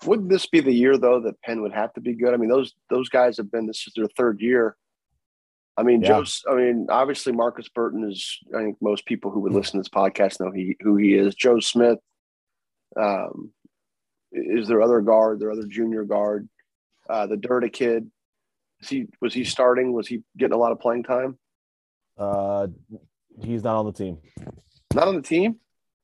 [0.07, 2.48] wouldn't this be the year though that penn would have to be good i mean
[2.48, 4.76] those those guys have been this is their third year
[5.76, 6.09] I mean, yeah.
[6.09, 6.42] Joe's.
[6.50, 8.38] I mean, obviously Markus Burton is.
[8.52, 11.37] I think most people who would listen to this podcast know he who he is.
[11.37, 12.00] Joe Smith
[12.96, 13.52] um,
[14.32, 16.48] is their other guard, their other junior guard.
[17.08, 18.10] Uh, the Dirty kid.
[18.80, 19.92] Is he was he starting?
[19.92, 21.38] Was he getting a lot of playing time?
[22.16, 22.68] Uh,
[23.42, 24.18] he's not on the team.
[24.94, 25.56] Not on the team.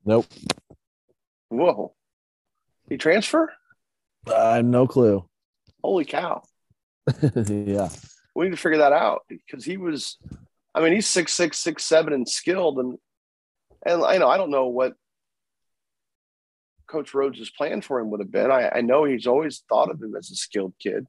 [0.04, 0.26] Nope.
[1.48, 1.94] Whoa.
[2.88, 3.52] He transfer?
[4.26, 5.24] I have no clue.
[5.82, 6.42] Holy cow.
[7.48, 7.88] yeah
[8.34, 10.18] we need to figure that out because he was,
[10.74, 12.98] I mean, he's six six six seven and skilled, and
[13.86, 14.94] and I know I don't know what
[16.94, 18.52] Coach Rhodes' plan for him would have been.
[18.52, 21.08] I, I know he's always thought of him as a skilled kid.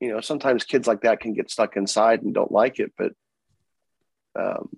[0.00, 3.12] You know, sometimes kids like that can get stuck inside and don't like it, but
[4.36, 4.76] um,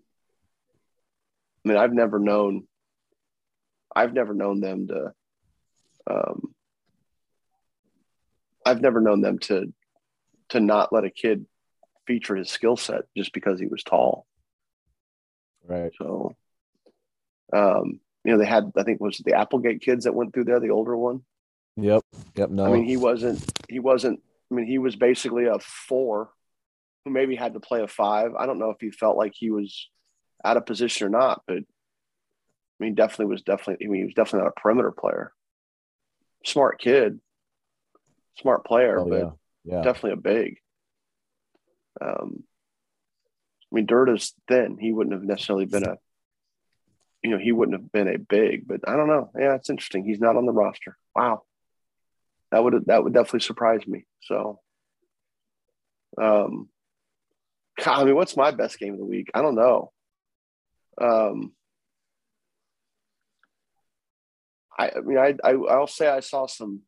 [1.64, 2.68] I mean, I've never known,
[3.96, 5.12] I've never known them to,
[6.10, 6.54] um,
[8.66, 9.72] I've never known them to
[10.50, 11.46] to not let a kid
[12.06, 14.26] feature his skill set just because he was tall.
[15.66, 15.92] Right.
[15.98, 16.36] So,
[17.54, 20.60] um, you know, they had, I think, was the Applegate kids that went through there,
[20.60, 21.22] the older one.
[21.76, 22.02] Yep.
[22.36, 22.50] Yep.
[22.50, 22.66] No.
[22.66, 26.30] I mean, he wasn't, he wasn't, I mean, he was basically a four
[27.04, 28.32] who maybe had to play a five.
[28.38, 29.88] I don't know if he felt like he was
[30.44, 31.64] out of position or not, but I
[32.78, 35.32] mean, definitely was definitely, I mean, he was definitely not a perimeter player.
[36.44, 37.20] Smart kid,
[38.40, 39.30] smart player, oh, but yeah
[39.68, 39.82] yeah.
[39.82, 40.56] definitely a big.
[42.00, 42.44] Um,
[43.70, 44.78] I mean, Dirt is thin.
[44.80, 45.98] He wouldn't have necessarily been a,
[47.22, 48.66] you know, he wouldn't have been a big.
[48.66, 49.30] But I don't know.
[49.38, 50.04] Yeah, it's interesting.
[50.04, 50.96] He's not on the roster.
[51.14, 51.42] Wow,
[52.50, 54.04] that would that would definitely surprise me.
[54.22, 54.60] So,
[56.20, 56.68] um,
[57.84, 59.30] I mean, what's my best game of the week?
[59.34, 59.92] I don't know.
[61.00, 61.52] Um,
[64.78, 66.82] I, I mean, I, I I'll say I saw some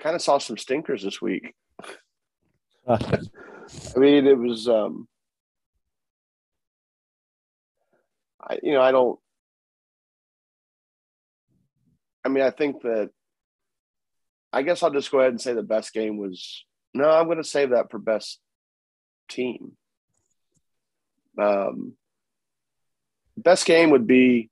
[0.00, 1.54] kind of saw some stinkers this week.
[2.88, 2.98] I
[3.96, 5.06] mean, it was, um,
[8.42, 9.18] I, you know, I don't,
[12.24, 13.10] I mean, I think that,
[14.52, 17.38] I guess I'll just go ahead and say the best game was, no, I'm going
[17.38, 18.40] to save that for best
[19.28, 19.72] team.
[21.40, 21.94] Um,
[23.36, 24.50] best game would be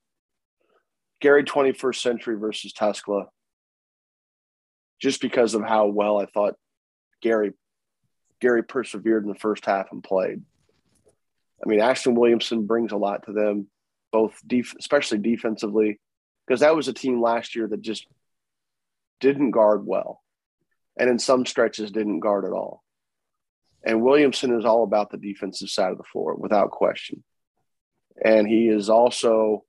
[1.21, 3.27] Gary 21st Century versus Tuscola
[5.01, 6.55] just because of how well I thought
[7.23, 7.53] Gary
[8.41, 10.43] Gary persevered in the first half and played.
[11.65, 13.67] I mean, Ashton Williamson brings a lot to them,
[14.13, 16.01] both def- especially defensively,
[16.47, 18.07] because that was a team last year that just
[19.21, 20.23] didn't guard well,
[20.97, 22.83] and in some stretches didn't guard at all.
[23.85, 27.23] And Williamson is all about the defensive side of the floor, without question.
[28.23, 29.65] And he is also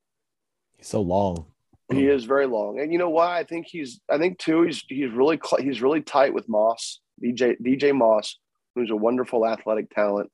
[0.77, 1.45] he's so long.
[1.91, 3.39] He is very long, and you know why?
[3.39, 3.99] I think he's.
[4.09, 4.61] I think too.
[4.63, 8.37] He's he's really cl- he's really tight with Moss, DJ DJ Moss,
[8.75, 10.31] who's a wonderful athletic talent.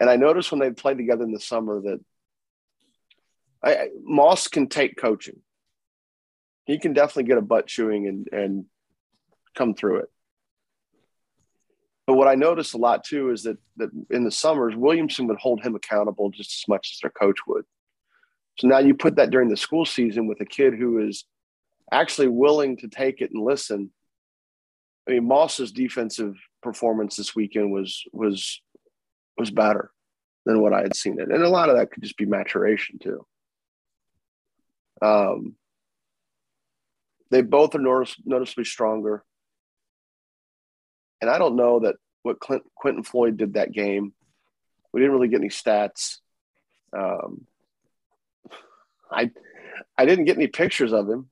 [0.00, 2.00] And I noticed when they played together in the summer that
[3.64, 5.40] I, Moss can take coaching.
[6.64, 8.64] He can definitely get a butt chewing and and
[9.56, 10.08] come through it.
[12.06, 15.38] But what I noticed a lot too is that that in the summers, Williamson would
[15.38, 17.64] hold him accountable just as much as their coach would.
[18.58, 21.24] So now you put that during the school season with a kid who is
[21.90, 23.90] actually willing to take it and listen.
[25.08, 28.60] I mean, Moss's defensive performance this weekend was was
[29.38, 29.90] was better
[30.44, 32.98] than what I had seen it, and a lot of that could just be maturation
[32.98, 33.24] too.
[35.02, 35.56] Um,
[37.30, 39.24] they both are notice, noticeably stronger,
[41.20, 44.12] and I don't know that what Clint, Quinton Floyd did that game.
[44.92, 46.18] We didn't really get any stats.
[46.96, 47.46] Um,
[49.10, 49.30] I
[49.96, 51.28] I didn't get any pictures of him.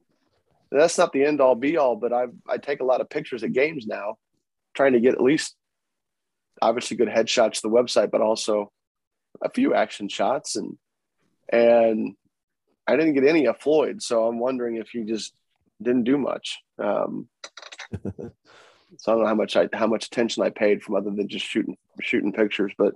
[0.73, 3.43] That's not the end all be all, but I I take a lot of pictures
[3.43, 4.19] at games now,
[4.75, 5.55] trying to get at least
[6.63, 8.73] obviously good headshots to the website, but also
[9.43, 10.77] a few action shots and
[11.53, 12.15] and
[12.91, 15.35] I didn't get any of Floyd, so I'm wondering if he just
[15.83, 16.59] didn't do much.
[16.79, 17.29] Um,
[18.03, 18.03] so
[19.07, 21.47] I don't know how much I how much attention I paid from other than just
[21.47, 22.95] shooting shooting pictures, but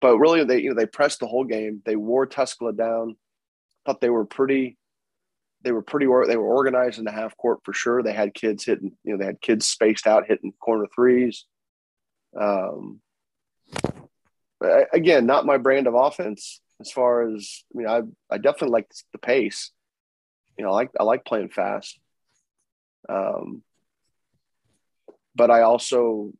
[0.00, 1.82] but really they you know they pressed the whole game.
[1.84, 3.16] They wore Tuscola down
[3.84, 4.76] thought they were pretty
[5.62, 8.02] they were pretty they were organized in the half court for sure.
[8.02, 11.46] They had kids hitting, you know, they had kids spaced out hitting corner threes.
[12.38, 13.00] Um,
[14.92, 18.90] again, not my brand of offense as far as I mean, I I definitely like
[19.12, 19.70] the pace.
[20.58, 21.98] You know, I like I like playing fast.
[23.08, 23.62] Um,
[25.34, 26.32] but I also,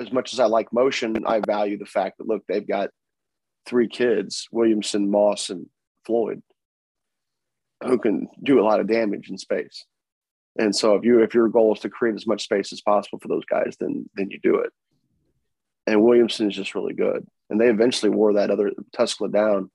[0.00, 2.90] as much as I like motion, I value the fact that look, they've got
[3.66, 5.66] three kids: Williamson, Moss, and
[6.06, 6.42] Floyd,
[7.84, 9.84] who can do a lot of damage in space.
[10.58, 13.18] And so, if you if your goal is to create as much space as possible
[13.18, 14.72] for those guys, then then you do it.
[15.86, 17.26] And Williamson is just really good.
[17.50, 19.70] And they eventually wore that other Tuscola down,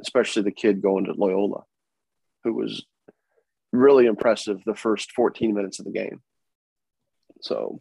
[0.00, 1.62] especially the kid going to Loyola,
[2.42, 2.84] who was
[3.72, 6.22] really impressive the first 14 minutes of the game.
[7.40, 7.80] So,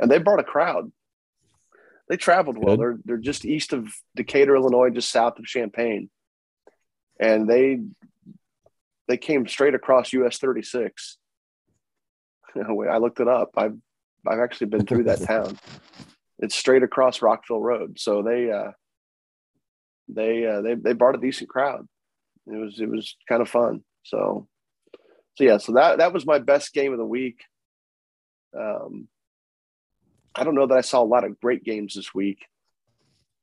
[0.00, 0.90] and they brought a crowd.
[2.08, 2.76] They traveled well.
[2.76, 2.80] Good.
[2.80, 6.08] They're they're just east of Decatur, Illinois, just south of Champaign,
[7.20, 7.80] and they
[9.08, 11.18] they came straight across US 36.
[12.56, 13.50] I looked it up.
[13.56, 13.76] I've
[14.26, 15.58] I've actually been through that town.
[16.38, 17.98] It's straight across Rockville Road.
[17.98, 18.72] So they uh,
[20.08, 21.86] they uh, they they brought a decent crowd.
[22.46, 23.82] It was it was kind of fun.
[24.04, 24.48] So
[25.34, 27.40] so yeah, so that that was my best game of the week.
[28.58, 29.08] Um,
[30.34, 32.44] I don't know that I saw a lot of great games this week.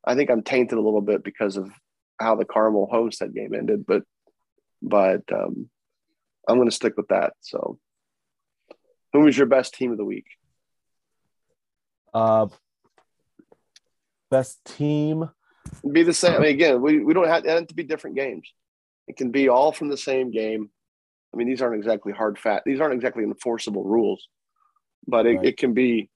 [0.03, 1.71] I think I'm tainted a little bit because of
[2.19, 4.03] how the Carmel Homestead game ended, but
[4.81, 5.69] but um,
[6.47, 7.33] I'm going to stick with that.
[7.41, 7.79] So,
[9.13, 10.27] who was your best team of the week?
[12.13, 12.47] Uh,
[14.35, 15.29] best team.
[15.89, 16.35] Be the same.
[16.35, 18.51] I mean, again, we, we don't have, have to be different games.
[19.07, 20.69] It can be all from the same game.
[21.33, 22.63] I mean, these aren't exactly hard fat.
[22.65, 24.27] These aren't exactly enforceable rules
[25.07, 25.45] but it, right.
[25.45, 26.09] it can be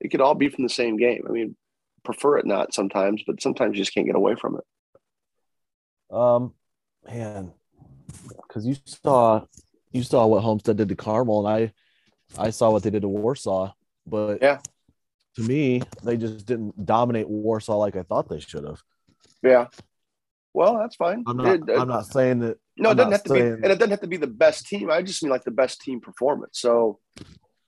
[0.00, 1.24] it could all be from the same game.
[1.28, 1.56] I mean,
[2.04, 6.14] prefer it not sometimes, but sometimes you just can't get away from it.
[6.14, 6.52] Um,
[7.06, 7.52] man,
[8.42, 9.44] because you saw
[9.92, 11.72] you saw what Homestead did to Carmel, and
[12.38, 13.72] I I saw what they did to Warsaw,
[14.06, 14.58] but yeah,
[15.36, 18.82] to me they just didn't dominate Warsaw like I thought they should have.
[19.42, 19.66] Yeah,
[20.52, 21.24] well, that's fine.
[21.26, 21.46] I'm not.
[21.46, 22.58] It, I'm not saying that.
[22.76, 24.90] No, it doesn't have to be, and it doesn't have to be the best team.
[24.90, 26.58] I just mean like the best team performance.
[26.60, 26.98] So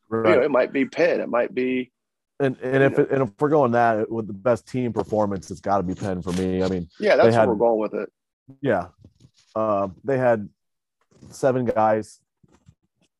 [0.08, 0.30] Right.
[0.30, 1.20] You know, it might be Penn.
[1.20, 1.92] It might be.
[2.38, 5.60] And and if it, and if we're going that with the best team performance, it's
[5.60, 6.62] got to be Penn for me.
[6.62, 8.10] I mean, yeah, that's had, where we're going with it.
[8.60, 8.88] Yeah,
[9.54, 10.48] uh, they had
[11.30, 12.20] seven guys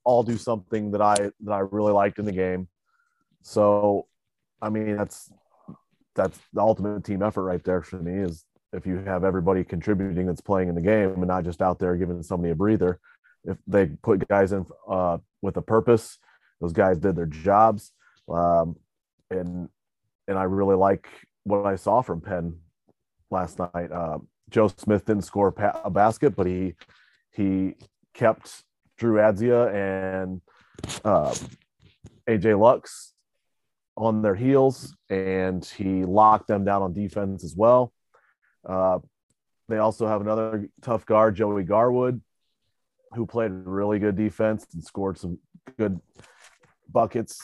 [0.05, 2.69] all do something that I that I really liked in the game.
[3.41, 4.07] So,
[4.61, 5.33] I mean, that's
[6.15, 8.23] that's the ultimate team effort right there for me.
[8.23, 11.79] Is if you have everybody contributing that's playing in the game and not just out
[11.79, 12.99] there giving somebody a breather.
[13.45, 16.19] If they put guys in uh, with a purpose
[16.61, 17.93] those guys did their jobs,
[18.29, 18.77] um,
[19.31, 19.69] and
[20.29, 21.09] and I really like
[21.45, 22.57] what I saw from Penn
[23.31, 23.93] last night.
[23.93, 24.19] Uh,
[24.51, 26.75] Joe Smith didn't score a basket, but he
[27.33, 27.75] he
[28.15, 28.65] kept
[28.97, 30.41] Drew Adzia and
[31.05, 31.35] uh,
[32.29, 33.13] AJ Lux
[33.97, 37.93] on their heels, and he locked them down on defense as well.
[38.65, 38.99] Uh,
[39.69, 42.21] they also have another tough guard, Joey Garwood,
[43.15, 45.39] who played really good defense and scored some
[45.79, 46.01] good
[46.91, 47.41] buckets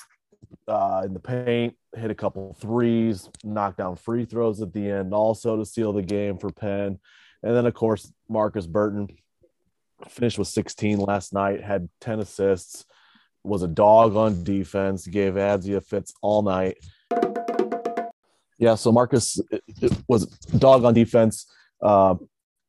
[0.69, 5.15] uh, in the paint, hit a couple threes, knocked down free throws at the end,
[5.15, 6.99] also to seal the game for Penn.
[7.43, 9.09] And then, of course, Markus Burton
[10.09, 12.85] finished with 16 last night, had 10 assists,
[13.45, 16.77] was a dog on defense, gave Adzia fits all night.
[18.59, 19.41] Yeah, so Markus
[20.07, 21.51] was dog on defense,
[21.83, 22.15] uh,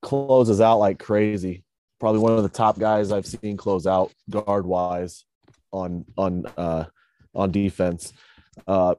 [0.02, 1.64] closes out like crazy.
[2.00, 5.26] Probably one of the top guys I've seen close out guard wise
[5.72, 6.86] on on uh,
[7.36, 8.12] on defense.
[8.68, 8.96] Uh,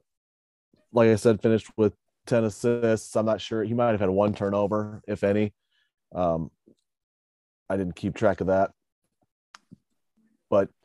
[0.92, 1.94] like I said, finished with
[2.26, 3.16] ten assists.
[3.16, 5.52] I'm not sure he might have had one turnover, if any.
[6.14, 6.50] Um,
[7.68, 8.70] I didn't keep track of that,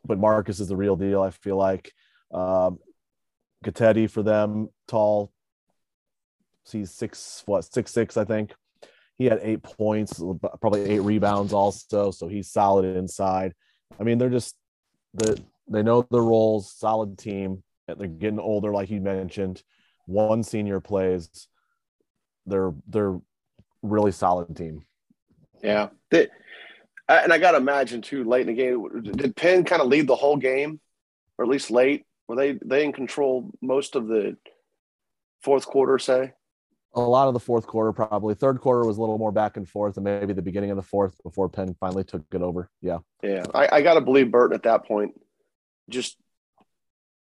[0.10, 1.22] but Markus is the real deal.
[1.22, 1.94] I feel like
[2.34, 2.80] um,
[3.64, 5.32] Gatetti for them, tall.
[6.70, 8.54] He's six what six six I think.
[9.18, 10.22] He had eight points,
[10.60, 12.10] probably eight rebounds also.
[12.12, 13.54] So he's solid inside.
[14.00, 14.56] I mean, they're just
[15.14, 17.64] the they know their roles, solid team.
[17.88, 19.62] They're getting older, like you mentioned.
[20.06, 21.48] One senior plays.
[22.48, 23.20] They're they're
[23.84, 24.86] really solid team.
[25.62, 26.30] Yeah, they,
[27.10, 28.24] and I got to imagine too.
[28.24, 30.80] Late in the game, did Penn kind of lead the whole game,
[31.38, 32.06] or at least late?
[32.28, 34.38] Were they they in control most of the
[35.42, 35.98] fourth quarter?
[35.98, 36.34] Say
[36.94, 38.34] a lot of the fourth quarter, probably.
[38.34, 40.84] Third quarter was a little more back and forth, and maybe the beginning of the
[40.84, 42.70] fourth before Penn finally took it over.
[42.82, 43.46] Yeah, yeah.
[43.54, 45.14] I, I got to believe Burton at that point
[45.90, 46.18] just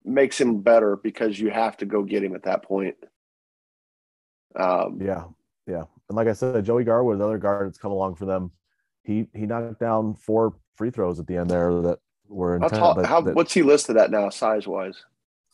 [0.05, 2.97] makes him better because you have to go get him at that point.
[4.59, 5.24] Um, yeah,
[5.66, 8.51] yeah, and like I said, Joey Garwood, the other guard that's come along for them,
[9.05, 11.98] he he knocked down four free throws at the end there that
[12.28, 15.05] were intent, how tall, how, that, what's he listed at now, size wise?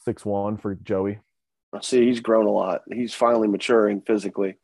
[0.04, 1.18] Six one for Joey.
[1.72, 2.82] I See, he's grown a lot.
[2.92, 4.56] He's finally maturing physically.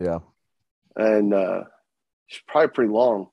[0.00, 0.18] Yeah.
[0.96, 1.64] And uh
[2.26, 3.28] he's probably pretty long.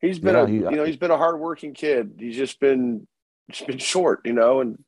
[0.00, 2.14] He's been Yeah, a he- you know, he's been a hardworking kid.
[2.18, 3.06] He's just been
[3.50, 4.82] just been short, you know, and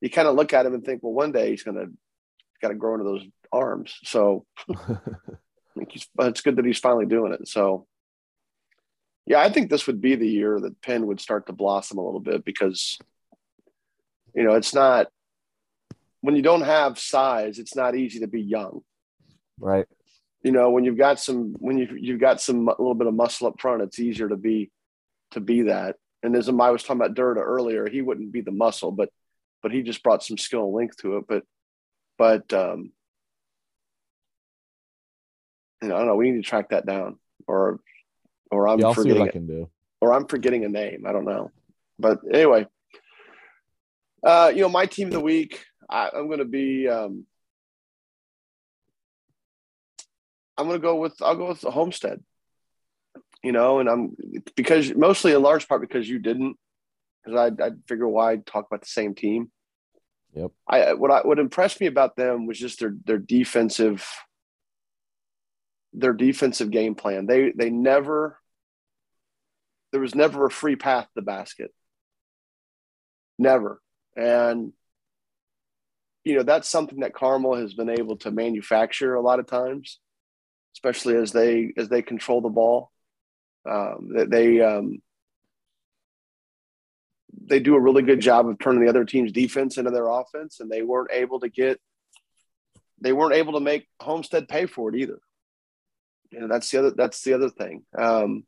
[0.00, 1.86] you kind of look at him and think, well, one day he's gonna
[2.60, 3.96] gotta grow into those arms.
[4.04, 4.96] So I
[5.78, 7.48] think he's it's good that he's finally doing it.
[7.48, 7.86] So
[9.26, 12.04] yeah, I think this would be the year that Penn would start to blossom a
[12.04, 12.98] little bit because
[14.34, 15.08] you know, it's not
[16.20, 18.82] when you don't have size, it's not easy to be young.
[19.58, 19.86] right.
[20.42, 23.14] You know, when you've got some when you've, you've got some a little bit of
[23.14, 24.70] muscle up front, it's easier to be
[25.32, 25.96] to be that.
[26.22, 29.10] And as I was talking about Durda earlier, he wouldn't be the muscle, but
[29.62, 31.24] but he just brought some skill and length to it.
[31.28, 31.44] But
[32.18, 32.92] but um
[35.80, 37.80] you know, I don't know, we need to track that down or
[38.52, 39.70] or I'm yeah, forgetting I can do.
[40.00, 41.04] or I'm forgetting a name.
[41.06, 41.50] I don't know.
[41.98, 42.66] But anyway,
[44.22, 47.26] uh, you know, my team of the week, I, I'm going to be, um,
[50.56, 52.22] I'm going to go with, I'll go with the Homestead,
[53.42, 54.16] you know, and I'm
[54.54, 56.56] because mostly in large part because you didn't,
[57.24, 59.50] because I, I figure why talk about the same team.
[60.34, 60.50] Yep.
[60.68, 64.06] I, what I, what impressed me about them was just their, their defensive,
[65.94, 67.26] their defensive game plan.
[67.26, 68.38] They, they never,
[69.92, 71.72] there was never a free path to the basket.
[73.38, 73.80] Never.
[74.16, 74.72] And
[76.24, 79.98] you know, that's something that Carmel has been able to manufacture a lot of times,
[80.74, 82.90] especially as they as they control the ball.
[83.68, 85.02] Um, that they um,
[87.44, 90.60] they do a really good job of turning the other team's defense into their offense,
[90.60, 91.80] and they weren't able to get
[93.00, 95.18] they weren't able to make Homestead pay for it either.
[96.30, 97.84] You know, that's the other that's the other thing.
[97.98, 98.44] Um,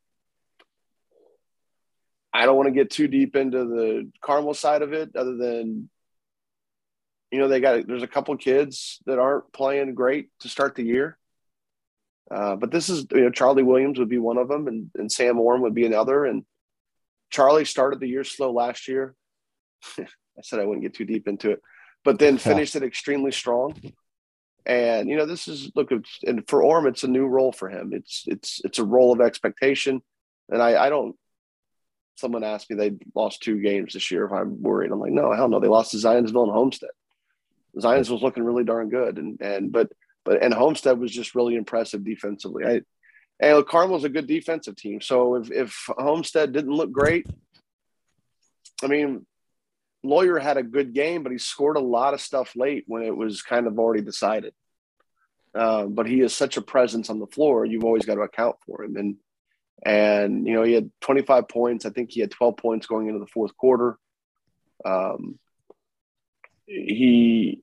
[2.35, 5.89] I don't want to get too deep into the Carmel side of it, other than
[7.31, 10.83] you know they got there's a couple kids that aren't playing great to start the
[10.83, 11.17] year.
[12.29, 15.09] Uh, but this is you know Charlie Williams would be one of them, and, and
[15.09, 16.25] Sam Orm would be another.
[16.25, 16.43] And
[17.29, 19.15] Charlie started the year slow last year.
[19.97, 21.61] I said I wouldn't get too deep into it,
[22.03, 23.79] but then finished it extremely strong.
[24.65, 27.91] And you know this is look, and for Orm, it's a new role for him.
[27.93, 30.01] It's it's it's a role of expectation,
[30.49, 31.15] and I I don't
[32.15, 34.91] someone asked me they lost two games this year if I'm worried.
[34.91, 35.59] I'm like, no, hell no.
[35.59, 36.89] They lost to Zionsville and Homestead.
[37.77, 39.17] Zionsville was looking really darn good.
[39.17, 39.91] And and but
[40.23, 42.65] but and Homestead was just really impressive defensively.
[42.65, 42.81] I
[43.39, 45.01] and look, Carmel's a good defensive team.
[45.01, 47.27] So if if Homestead didn't look great,
[48.81, 49.25] I mean,
[50.03, 53.15] Loyer had a good game, but he scored a lot of stuff late when it
[53.15, 54.53] was kind of already decided.
[55.53, 57.65] Um, but he is such a presence on the floor.
[57.65, 58.97] You've always got to account for him.
[58.97, 59.15] And
[59.83, 61.85] and you know he had 25 points.
[61.85, 63.97] I think he had 12 points going into the fourth quarter.
[64.83, 65.39] Um,
[66.65, 67.61] he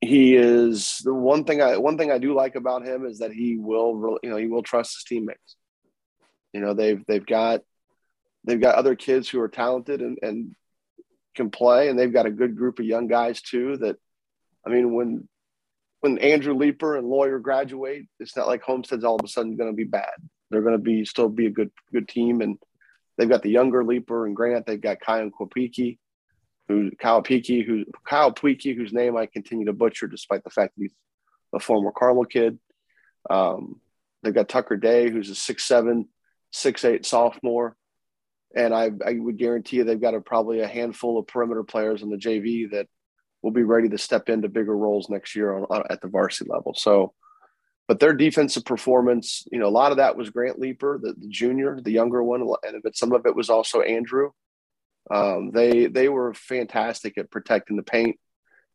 [0.00, 3.32] he is the one thing I one thing I do like about him is that
[3.32, 5.56] he will you know he will trust his teammates.
[6.52, 7.60] You know they've they've got
[8.44, 10.54] they've got other kids who are talented and, and
[11.34, 13.76] can play, and they've got a good group of young guys too.
[13.76, 13.96] That
[14.66, 15.28] I mean when
[16.02, 19.70] when Andrew Leeper and Loyer graduate, it's not like Homestead's all of a sudden going
[19.70, 20.10] to be bad.
[20.50, 22.58] They're going to be still be a good good team, and
[23.16, 24.66] they've got the younger Leeper and Grant.
[24.66, 25.98] They've got Kyan Kwapiki,
[26.68, 30.74] who Kyle Peaky, who Kyle Tweaky, whose name I continue to butcher despite the fact
[30.76, 30.94] that he's
[31.54, 32.58] a former Carmel kid.
[33.30, 33.80] Um,
[34.22, 36.08] they've got Tucker Day, who's a six seven,
[36.50, 37.76] six eight sophomore,
[38.56, 42.02] and I, I would guarantee you they've got a, probably a handful of perimeter players
[42.02, 42.88] on the JV that
[43.42, 46.48] will be ready to step into bigger roles next year on, on, at the varsity
[46.50, 46.74] level.
[46.74, 47.12] So,
[47.88, 51.28] but their defensive performance, you know, a lot of that was Grant Leaper, the, the
[51.28, 54.30] junior, the younger one, and but some of it was also Andrew.
[55.10, 58.18] Um, they they were fantastic at protecting the paint,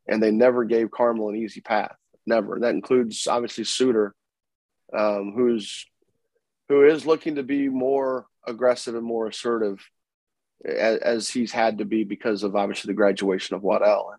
[0.07, 1.95] and they never gave Carmel an easy path.
[2.25, 2.59] Never.
[2.59, 4.13] That includes obviously Suter,
[4.93, 5.85] um, who's
[6.67, 9.79] who is looking to be more aggressive and more assertive
[10.65, 14.15] as, as he's had to be because of obviously the graduation of Waddell.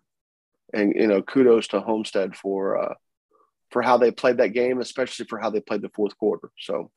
[0.73, 2.93] And, you know, kudos to Homestead for uh,
[3.71, 6.51] for how they played that game, especially for how they played the fourth quarter.
[6.59, 6.91] So,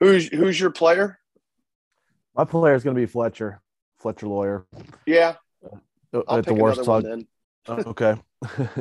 [0.00, 1.18] who's who's your player?
[2.34, 3.60] My player is going to be Fletcher,
[3.98, 4.66] Fletcher Loyer.
[5.06, 5.36] Yeah,
[6.12, 7.02] Uh, I'll at the Warsaw.
[7.66, 8.16] Uh, okay.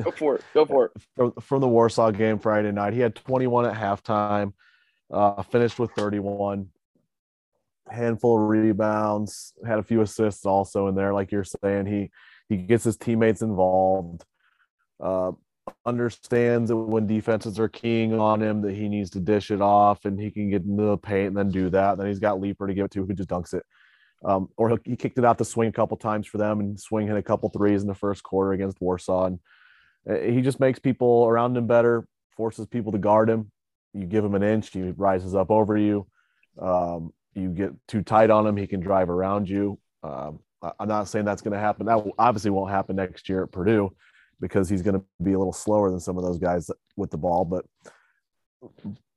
[0.03, 0.43] Go for it.
[0.53, 0.91] Go for it.
[1.15, 2.93] from, from the Warsaw game Friday night.
[2.93, 4.53] He had 21 at halftime,
[5.09, 6.67] uh, finished with 31,
[7.89, 11.13] handful of rebounds, had a few assists also in there.
[11.13, 12.11] Like you're saying, he
[12.49, 14.23] he gets his teammates involved,
[14.99, 15.31] uh,
[15.85, 20.05] understands that when defenses are keying on him that he needs to dish it off
[20.05, 21.97] and he can get into the paint and then do that.
[21.97, 23.63] Then he's got Leaper to give it to who just dunks it.
[24.23, 27.07] Um, or he kicked it out the swing a couple times for them and swing
[27.07, 29.25] hit a couple threes in the first quarter against Warsaw.
[29.25, 29.39] And
[30.09, 33.51] uh, he just makes people around him better, forces people to guard him.
[33.93, 36.07] You give him an inch, he rises up over you.
[36.59, 39.79] Um, you get too tight on him, he can drive around you.
[40.03, 40.39] Um,
[40.79, 41.85] I'm not saying that's going to happen.
[41.85, 43.93] That obviously won't happen next year at Purdue
[44.39, 47.17] because he's going to be a little slower than some of those guys with the
[47.17, 47.45] ball.
[47.45, 47.65] But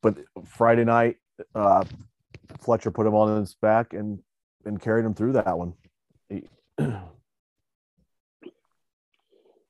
[0.02, 1.16] but Friday night,
[1.54, 1.84] uh,
[2.60, 4.20] Fletcher put him on his back and
[4.64, 5.74] and carried him through that one.
[6.80, 7.00] yeah,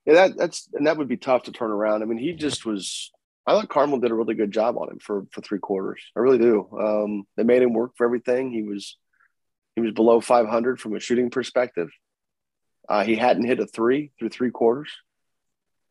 [0.07, 2.03] that that's and that would be tough to turn around.
[2.03, 3.11] I mean, he just was.
[3.47, 6.03] I thought Carmel did a really good job on him for for three quarters.
[6.17, 6.69] I really do.
[6.79, 8.51] Um, they made him work for everything.
[8.51, 8.97] He was
[9.79, 11.91] he was below 500 from a shooting perspective.
[12.89, 14.91] Uh, he hadn't hit a three through three quarters.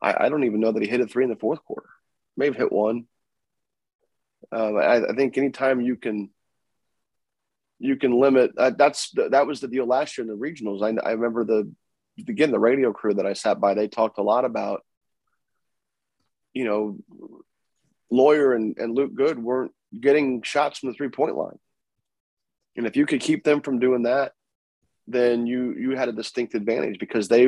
[0.02, 1.90] I, I, don't even know that he hit a three in the fourth quarter.
[2.36, 3.06] May have hit one.
[4.52, 6.30] Um, I, I, think anytime you can
[7.80, 10.82] you can limit uh, that's that was the deal last year in the regionals.
[10.82, 11.72] I, I remember the
[12.28, 13.74] again the radio crew that I sat by.
[13.74, 14.84] They talked a lot about
[16.54, 16.98] you know
[18.12, 21.60] Loyer and, and Luke Good weren't getting shots from the three point line.
[22.78, 24.34] And if you could keep them from doing that,
[25.08, 27.48] then you you had a distinct advantage because they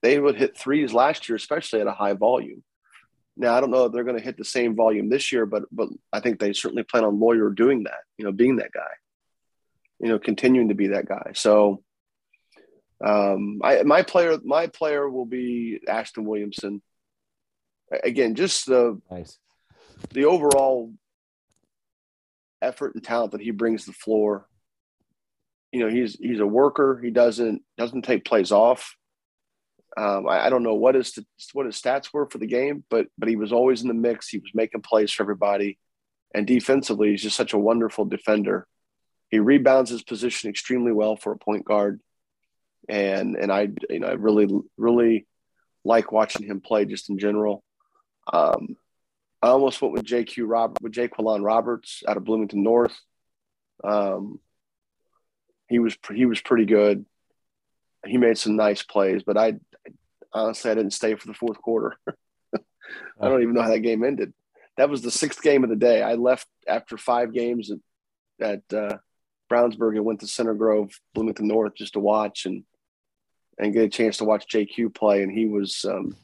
[0.00, 2.62] they would hit threes last year, especially at a high volume.
[3.36, 5.64] Now I don't know if they're going to hit the same volume this year, but
[5.70, 8.00] but I think they certainly plan on Loyer doing that.
[8.16, 8.90] You know, being that guy.
[9.98, 11.32] You know, continuing to be that guy.
[11.34, 11.82] So,
[13.04, 16.80] um, I my player my player will be Ashton Williamson.
[18.04, 19.36] Again, just the nice.
[20.12, 20.92] the overall
[22.62, 24.46] effort and talent that he brings to the floor
[25.72, 27.00] you know he's he's a worker.
[27.02, 28.96] He doesn't doesn't take plays off.
[29.96, 31.18] Um, I, I, don't know what his
[31.52, 34.28] what his stats were for the game, but but he was always in the mix.
[34.28, 35.78] He was making plays for everybody,
[36.34, 38.66] and defensively, he's just such a wonderful defender.
[39.30, 42.00] He rebounds his position extremely well for a point guard,
[42.88, 45.26] and and I you know I really really
[45.84, 47.64] like watching him play just in general.
[48.32, 48.76] Um,
[49.42, 52.98] I almost went with JQ Rob with Jaqueline Roberts out of Bloomington North.
[53.82, 54.38] Um,
[55.70, 57.06] he was he was pretty good.
[58.04, 59.54] He made some nice plays, but I
[60.34, 61.96] honestly I didn't stay for the fourth quarter.
[62.54, 64.34] I don't even know how that game ended.
[64.76, 66.02] That was the sixth game of the day.
[66.02, 67.78] I left after five games at,
[68.70, 68.98] at uh,
[69.50, 72.64] Brownsburg and went to Center Grove, Bloomington North, just to watch and
[73.56, 75.22] and get a chance to watch JQ play.
[75.22, 76.16] And he was um,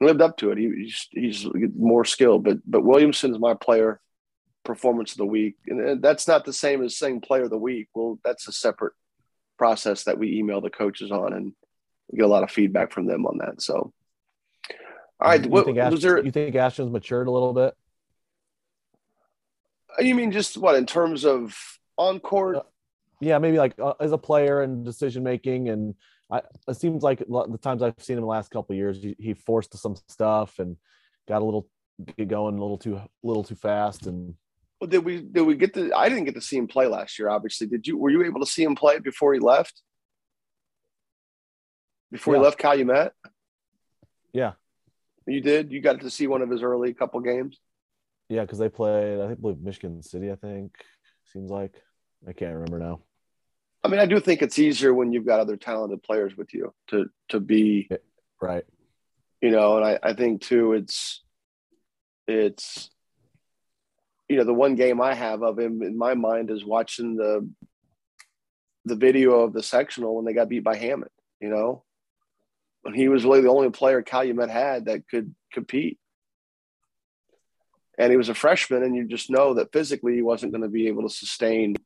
[0.00, 0.56] lived up to it.
[0.56, 1.46] He, he's he's
[1.76, 4.00] more skilled, but but Williamson is my player
[4.64, 5.56] performance of the week.
[5.66, 7.88] And that's not the same as saying player of the week.
[7.94, 8.94] Well, that's a separate
[9.58, 11.52] process that we email the coaches on and
[12.10, 13.62] we get a lot of feedback from them on that.
[13.62, 13.92] So,
[15.20, 15.42] all right.
[15.42, 17.74] You, what, think, Ashton, there, you think Ashton's matured a little bit?
[19.98, 21.56] Uh, you mean just what in terms of
[21.96, 22.56] on court?
[22.56, 22.62] Uh,
[23.20, 25.94] yeah, maybe like uh, as a player and decision making, and
[26.30, 29.34] I, it seems like the times I've seen him the last couple years, he, he,
[29.34, 30.76] forced some stuff and
[31.28, 31.68] got a little
[32.16, 34.34] get going a little too little too fast, and
[34.82, 35.92] well, did we did we get to?
[35.94, 37.28] I didn't get to see him play last year.
[37.28, 37.96] Obviously, did you?
[37.96, 39.80] Were you able to see him play before he left?
[42.10, 42.40] Before yeah.
[42.40, 43.12] he left Calumet?
[44.32, 44.54] Yeah,
[45.24, 45.70] you did.
[45.70, 47.60] You got to see one of his early couple games.
[48.28, 49.20] Yeah, because they played.
[49.20, 50.32] I think believe Michigan City.
[50.32, 50.72] I think
[51.32, 51.80] seems like
[52.26, 53.02] I can't remember now.
[53.84, 56.74] I mean, I do think it's easier when you've got other talented players with you
[56.88, 57.88] to to be
[58.40, 58.64] right.
[59.40, 61.22] You know, and I, I think too, it's
[62.26, 62.90] it's
[64.32, 67.46] you know, the one game I have of him in my mind is watching the
[68.86, 71.84] the video of the sectional when they got beat by Hammond, you know,
[72.80, 75.98] when he was really the only player Calumet had that could compete.
[77.98, 80.68] And he was a freshman, and you just know that physically he wasn't going to
[80.68, 81.76] be able to sustain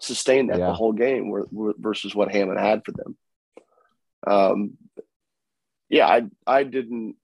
[0.00, 0.66] sustain that yeah.
[0.66, 1.32] the whole game
[1.78, 3.16] versus what Hammond had for them.
[4.26, 4.76] Um,
[5.88, 7.14] yeah, I I didn't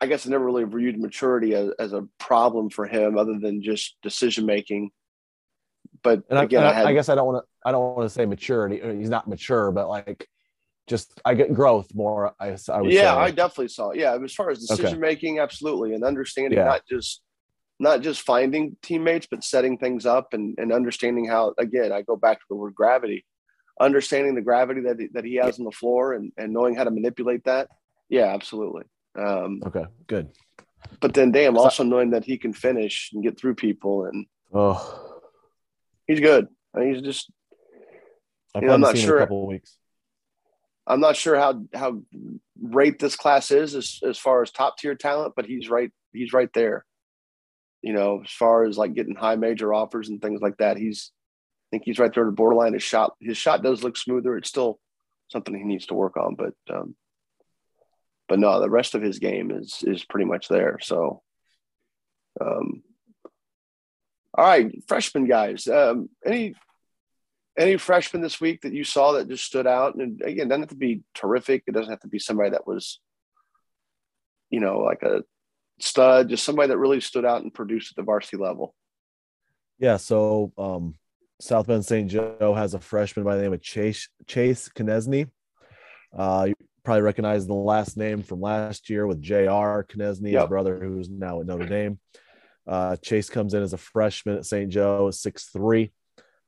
[0.00, 3.62] I guess I never really viewed maturity as, as a problem for him, other than
[3.62, 4.90] just decision making.
[6.02, 7.68] But and again, I, I, had, I, guess I don't want to.
[7.68, 8.80] I don't want to say maturity.
[8.80, 10.26] Uh, he's not mature, but like,
[10.88, 12.34] just I get growth more.
[12.40, 12.92] I, I would.
[12.92, 13.20] Yeah, say.
[13.20, 13.92] I definitely saw.
[13.92, 14.98] Yeah, as far as decision okay.
[14.98, 16.64] making, absolutely, and understanding yeah.
[16.64, 17.20] not just
[17.78, 21.54] not just finding teammates, but setting things up and and understanding how.
[21.58, 23.26] Again, I go back to the word gravity.
[23.78, 26.84] Understanding the gravity that he, that he has on the floor and and knowing how
[26.84, 27.68] to manipulate that.
[28.08, 28.84] Yeah, absolutely.
[29.16, 30.28] Um, okay, good.
[31.00, 35.20] But then, damn, also knowing that he can finish and get through people, and oh,
[36.06, 36.48] he's good.
[36.74, 37.30] I mean, he's just.
[38.54, 39.18] I've you know, I'm not sure.
[39.18, 39.76] a couple of weeks.
[40.86, 42.00] I'm not sure how how
[42.70, 45.90] great this class is as as far as top tier talent, but he's right.
[46.12, 46.84] He's right there.
[47.82, 51.12] You know, as far as like getting high major offers and things like that, he's
[51.70, 52.72] I think he's right there at the borderline.
[52.72, 54.36] His shot, his shot does look smoother.
[54.36, 54.80] It's still
[55.28, 56.96] something he needs to work on, but um,
[58.30, 60.78] but no, the rest of his game is is pretty much there.
[60.80, 61.20] So,
[62.40, 62.84] um,
[64.32, 66.54] all right, freshman guys, um, any
[67.58, 69.96] any freshman this week that you saw that just stood out?
[69.96, 71.64] And again, doesn't have to be terrific.
[71.66, 73.00] It doesn't have to be somebody that was,
[74.48, 75.24] you know, like a
[75.80, 78.76] stud, just somebody that really stood out and produced at the varsity level.
[79.80, 79.96] Yeah.
[79.96, 80.94] So um,
[81.40, 82.08] South Bend St.
[82.08, 85.28] Joe has a freshman by the name of Chase Chase Konieczny.
[86.16, 86.50] Uh,
[86.84, 89.84] probably recognize the last name from last year with J.R.
[89.84, 90.42] Konieczny, yep.
[90.42, 91.98] his brother, who's now at Notre Dame.
[92.66, 94.70] Uh, Chase comes in as a freshman at St.
[94.70, 95.92] Joe, six three,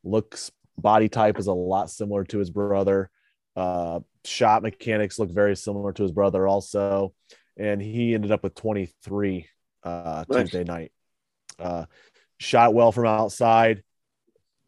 [0.05, 3.11] looks body type is a lot similar to his brother.
[3.57, 7.12] Uh, shot mechanics look very similar to his brother also,
[7.57, 9.47] and he ended up with 23
[9.83, 10.43] uh, nice.
[10.43, 10.93] Tuesday night.
[11.59, 11.85] Uh,
[12.39, 13.83] shot well from outside,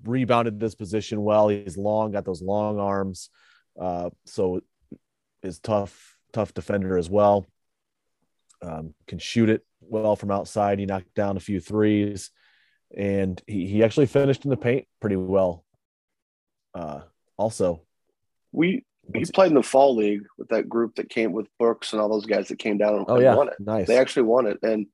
[0.03, 1.49] rebounded this position well.
[1.49, 3.31] He's long, got those long arms,
[3.81, 4.61] uh, so
[5.45, 7.47] is tough, tough defender as well.
[8.63, 10.79] Um, can shoot it well from outside.
[10.79, 12.31] He knocked down a few threes,
[12.97, 15.65] and he, he actually finished in the paint pretty well.
[16.75, 17.01] Uh,
[17.37, 17.83] also,
[18.53, 22.01] we we played in the fall league with that group that came with Brooks and
[22.01, 23.35] all those guys that came down and oh, yeah.
[23.35, 23.55] won it.
[23.61, 23.87] Nice.
[23.87, 24.87] They actually won it, and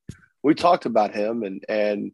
[0.43, 2.13] we talked about him and and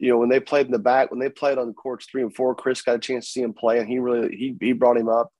[0.00, 2.22] you know, when they played in the back, when they played on the courts three
[2.22, 4.72] and four, Chris got a chance to see him play, and he really he he
[4.72, 5.30] brought him up.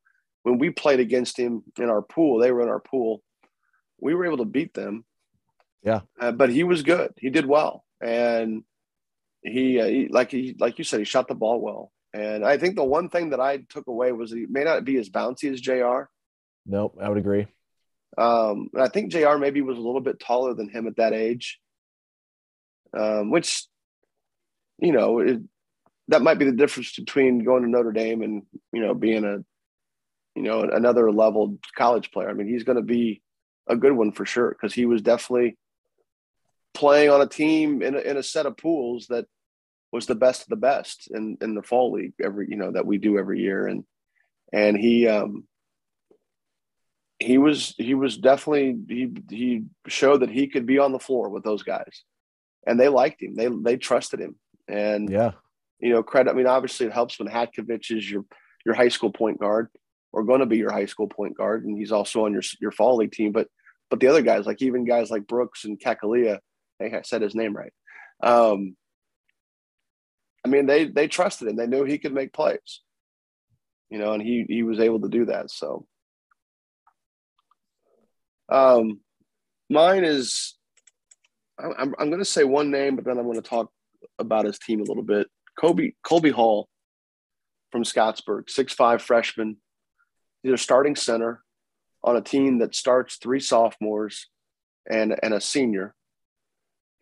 [0.42, 3.22] When we played against him in our pool, they were in our pool.
[4.00, 5.04] We were able to beat them.
[5.82, 7.12] Yeah, uh, but he was good.
[7.18, 8.64] He did well, and
[9.42, 11.92] he, uh, he like he like you said, he shot the ball well.
[12.12, 14.98] And I think the one thing that I took away was he may not be
[14.98, 16.10] as bouncy as Jr.
[16.66, 17.46] Nope, I would agree.
[18.18, 19.36] Um, I think Jr.
[19.36, 21.60] maybe was a little bit taller than him at that age,
[22.92, 23.64] um, which
[24.80, 25.40] you know, it,
[26.08, 29.38] that might be the difference between going to Notre Dame and, you know, being a,
[30.34, 32.28] you know, another level college player.
[32.28, 33.22] I mean, he's going to be
[33.68, 35.56] a good one for sure because he was definitely
[36.74, 39.26] playing on a team in a, in a set of pools that
[39.92, 42.86] was the best of the best in, in the fall league every, you know, that
[42.86, 43.66] we do every year.
[43.66, 43.84] And,
[44.52, 45.44] and he, um,
[47.18, 51.28] he was, he was definitely, he, he showed that he could be on the floor
[51.28, 52.04] with those guys
[52.66, 53.34] and they liked him.
[53.34, 54.36] They, they trusted him.
[54.68, 55.32] And yeah,
[55.80, 56.30] you know, credit.
[56.30, 58.24] I mean, obviously, it helps when Hatkovich is your
[58.64, 59.68] your high school point guard
[60.12, 62.72] or going to be your high school point guard, and he's also on your your
[62.72, 63.32] fall league team.
[63.32, 63.48] But
[63.88, 66.38] but the other guys, like even guys like Brooks and Kakalia,
[66.78, 67.72] hey, I said his name right.
[68.22, 68.76] Um,
[70.44, 71.56] I mean, they they trusted him.
[71.56, 72.80] They knew he could make plays.
[73.90, 75.50] You know, and he he was able to do that.
[75.50, 75.86] So,
[78.48, 79.00] um,
[79.68, 80.54] mine is
[81.58, 83.70] I'm I'm going to say one name, but then I'm going to talk
[84.18, 85.28] about his team a little bit.
[85.58, 86.68] Kobe Colby Hall
[87.72, 89.56] from Scottsburg, six five freshman.
[90.44, 91.42] A starting center
[92.02, 94.26] on a team that starts three sophomores
[94.90, 95.94] and and a senior.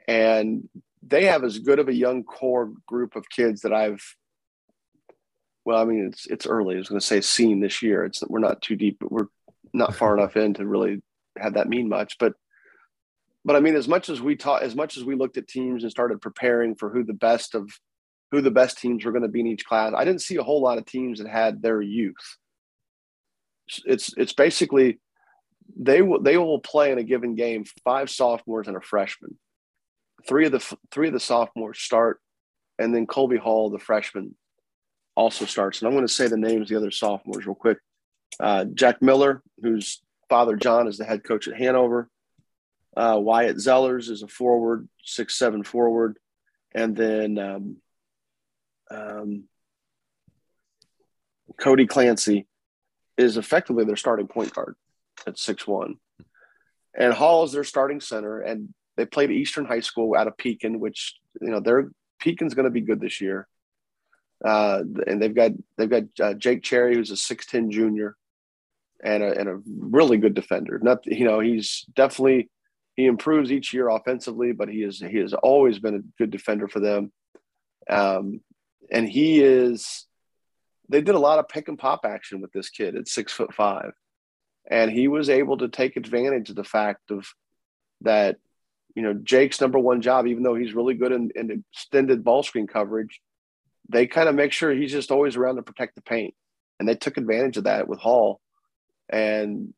[0.06, 0.68] And
[1.02, 4.02] they have as good of a young core group of kids that I've
[5.64, 6.76] well, I mean it's it's early.
[6.76, 8.04] I was going to say seen this year.
[8.04, 9.26] It's we're not too deep, but we're
[9.72, 11.02] not far enough in to really
[11.36, 12.16] have that mean much.
[12.18, 12.32] But
[13.44, 15.82] but I mean, as much as we taught, as much as we looked at teams
[15.82, 17.70] and started preparing for who the best of
[18.30, 20.42] who the best teams were going to be in each class, I didn't see a
[20.42, 22.36] whole lot of teams that had their youth.
[23.84, 24.98] It's it's basically
[25.76, 29.38] they will they will play in a given game five sophomores and a freshman.
[30.26, 32.20] Three of the three of the sophomores start,
[32.78, 34.34] and then Colby Hall, the freshman,
[35.14, 35.80] also starts.
[35.80, 37.78] And I'm going to say the names of the other sophomores real quick.
[38.40, 42.08] Uh, Jack Miller, whose father John is the head coach at Hanover.
[42.96, 46.18] Uh, Wyatt Zellers is a forward, six seven forward,
[46.74, 47.76] and then um,
[48.90, 49.44] um,
[51.60, 52.47] Cody Clancy
[53.18, 54.76] is effectively their starting point guard
[55.26, 55.96] at six one,
[56.96, 58.40] and Hall is their starting center.
[58.40, 61.90] And they played Eastern High School out of Pekin, which you know they're
[62.20, 63.46] Pekin's going to be good this year.
[64.44, 68.16] Uh, and they've got they've got uh, Jake Cherry, who's a six ten junior,
[69.02, 70.78] and a, and a really good defender.
[70.80, 72.48] Not you know he's definitely
[72.94, 76.68] he improves each year offensively, but he is he has always been a good defender
[76.68, 77.12] for them.
[77.90, 78.40] Um,
[78.90, 80.07] and he is
[80.88, 83.54] they did a lot of pick and pop action with this kid at six foot
[83.54, 83.92] five.
[84.70, 87.26] And he was able to take advantage of the fact of
[88.02, 88.36] that,
[88.94, 92.42] you know, Jake's number one job, even though he's really good in, in extended ball
[92.42, 93.20] screen coverage,
[93.88, 96.34] they kind of make sure he's just always around to protect the paint.
[96.78, 98.40] And they took advantage of that with Hall.
[99.08, 99.72] And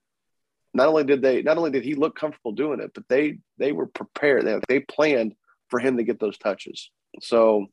[0.74, 3.72] not only did they not only did he look comfortable doing it, but they they
[3.72, 4.44] were prepared.
[4.44, 5.34] They, they planned
[5.68, 6.90] for him to get those touches.
[7.20, 7.66] So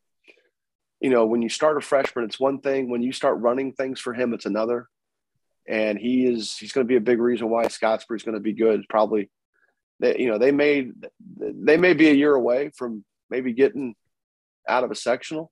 [0.99, 2.89] you know, when you start a freshman, it's one thing.
[2.89, 4.87] When you start running things for him, it's another.
[5.67, 8.53] And he is he's going to be a big reason why Scottsburg's going to be
[8.53, 8.85] good.
[8.89, 9.29] Probably,
[9.99, 10.89] they, you know, they may
[11.37, 13.95] they may be a year away from maybe getting
[14.67, 15.51] out of a sectional,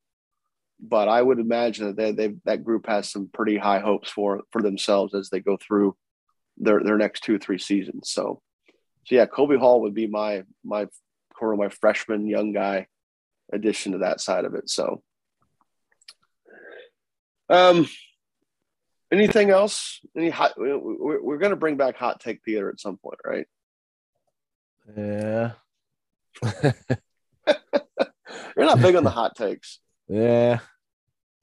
[0.79, 4.61] but I would imagine that they, that group has some pretty high hopes for for
[4.61, 5.95] themselves as they go through
[6.57, 8.09] their their next two or three seasons.
[8.09, 8.41] So,
[9.05, 10.87] so yeah, Kobe Hall would be my my
[11.41, 12.87] of my freshman young guy
[13.51, 14.69] addition to that side of it.
[14.69, 15.03] So,
[17.49, 17.87] um,
[19.11, 19.99] anything else?
[20.15, 20.53] Any hot?
[20.57, 23.47] We're, we're going to bring back hot take theater at some point, right?
[24.95, 25.51] Yeah.
[28.55, 29.79] You're not big on the hot takes.
[30.07, 30.59] Yeah.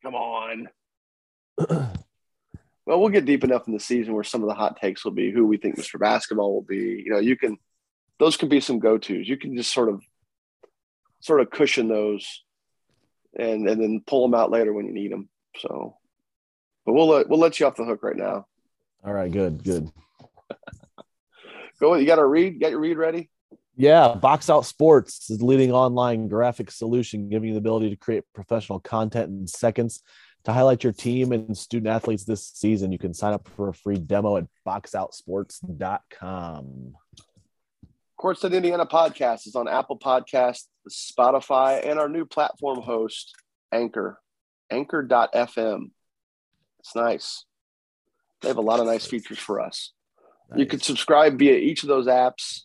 [0.03, 0.68] Come on.
[1.68, 1.92] well,
[2.86, 5.30] we'll get deep enough in the season where some of the hot takes will be
[5.30, 5.98] who we think Mr.
[5.98, 7.03] Basketball will be.
[7.05, 7.59] You know, you can
[8.18, 9.28] those can be some go-tos.
[9.28, 10.03] You can just sort of
[11.20, 12.44] sort of cushion those
[13.38, 15.28] and and then pull them out later when you need them.
[15.59, 15.96] So,
[16.84, 18.46] but we'll let we'll let you off the hook right now.
[19.05, 19.90] All right, good, good.
[21.80, 21.94] Go.
[21.94, 22.61] You got to read.
[22.61, 23.30] Got your read ready.
[23.74, 28.22] Yeah, Box Out Sports is leading online graphic solution, giving you the ability to create
[28.34, 30.03] professional content in seconds
[30.44, 32.92] to highlight your team and student athletes this season.
[32.92, 36.94] You can sign up for a free demo at boxoutsports.com.
[38.20, 43.34] Courtside Indiana podcast is on Apple Podcast, Spotify, and our new platform host,
[43.72, 44.20] Anchor,
[44.73, 45.91] anchor.fm.
[46.81, 47.45] It's nice.
[48.41, 49.93] They have a lot of nice features for us.
[50.51, 50.59] Nice.
[50.59, 52.62] You can subscribe via each of those apps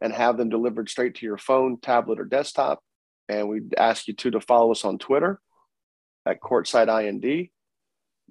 [0.00, 2.82] and have them delivered straight to your phone, tablet, or desktop.
[3.28, 5.40] And we ask you to to follow us on Twitter
[6.26, 7.48] at Courtside IND.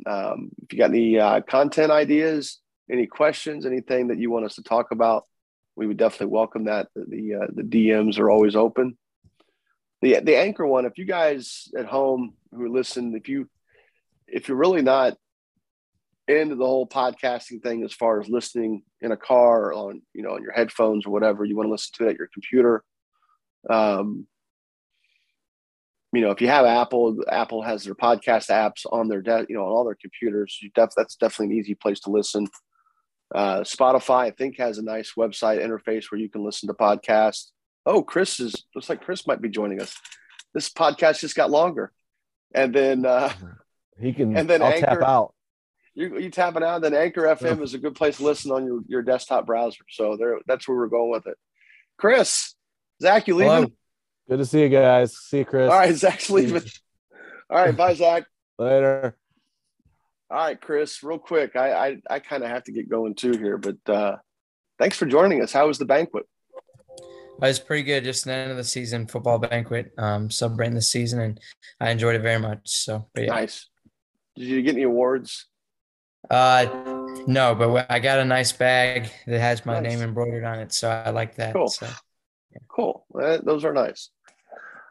[0.06, 2.60] Um, if you got any uh, content ideas,
[2.92, 5.24] any questions, anything that you want us to talk about,
[5.76, 6.90] we would definitely welcome that.
[6.96, 8.98] The uh, the DMs are always open.
[10.04, 13.50] The the anchor one, if you guys at home who listen, if you
[14.28, 15.18] if you're really not
[16.28, 20.22] into the whole podcasting thing as far as listening in a car or on you
[20.22, 22.82] know on your headphones or whatever you want to listen to it at your computer
[23.70, 24.26] um
[26.14, 29.56] you know if you have apple apple has their podcast apps on their de- you
[29.56, 32.48] know on all their computers def- that's definitely an easy place to listen
[33.34, 37.48] uh, Spotify, I think, has a nice website interface where you can listen to podcasts.
[37.86, 39.96] Oh, Chris is looks like Chris might be joining us.
[40.54, 41.92] This podcast just got longer,
[42.54, 43.32] and then uh,
[44.00, 44.38] he can.
[44.38, 45.34] And then I'll Anchor, tap out.
[45.96, 46.82] You you tap it out.
[46.82, 49.84] Then Anchor FM is a good place to listen on your, your desktop browser.
[49.90, 51.38] So there, that's where we're going with it.
[51.98, 52.56] Chris,
[53.02, 53.52] Zach, you leaving?
[53.52, 53.72] Hello.
[54.30, 55.18] Good to see you guys.
[55.18, 55.70] See you, Chris.
[55.70, 56.64] All right, Zach's leaving.
[57.50, 58.24] All right, bye, Zach.
[58.58, 59.18] Later.
[60.32, 61.56] All right, Chris, real quick.
[61.56, 64.16] I I, I kind of have to get going too here, but uh,
[64.80, 65.52] thanks for joining us.
[65.52, 66.26] How was the banquet?
[67.44, 68.06] It was pretty good.
[68.06, 71.40] Just the end of the season football banquet, um, celebrating the season, and
[71.78, 72.62] I enjoyed it very much.
[72.64, 73.26] So, yeah.
[73.26, 73.68] nice.
[74.38, 75.48] Did you get any awards?
[76.32, 76.66] Uh,
[77.28, 79.92] no, but I got a nice bag that has my nice.
[79.92, 81.54] name embroidered on it, so I like that.
[81.54, 81.68] Cool.
[81.68, 82.60] So, yeah.
[82.70, 83.06] Cool.
[83.12, 84.10] those are nice.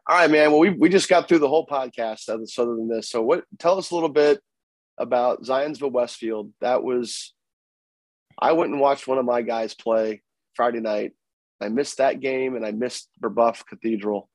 [0.06, 0.50] All right, man.
[0.50, 2.44] Well, we we just got through the whole podcast other
[2.74, 3.08] than this.
[3.08, 3.44] So, what?
[3.60, 4.40] Tell us a little bit
[4.98, 6.52] about Zionsville Westfield.
[6.60, 7.32] That was
[8.38, 10.22] I went and watched one of my guys play
[10.54, 11.12] Friday night.
[11.62, 14.28] I missed that game and I missed Brebeuf Cathedral.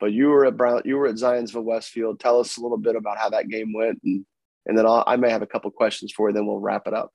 [0.00, 2.20] But you were at Brown, you were at Zionsville Westfield.
[2.20, 4.24] Tell us a little bit about how that game went, and
[4.66, 6.34] and then I'll, i may have a couple questions for you.
[6.34, 7.12] Then we'll wrap it up.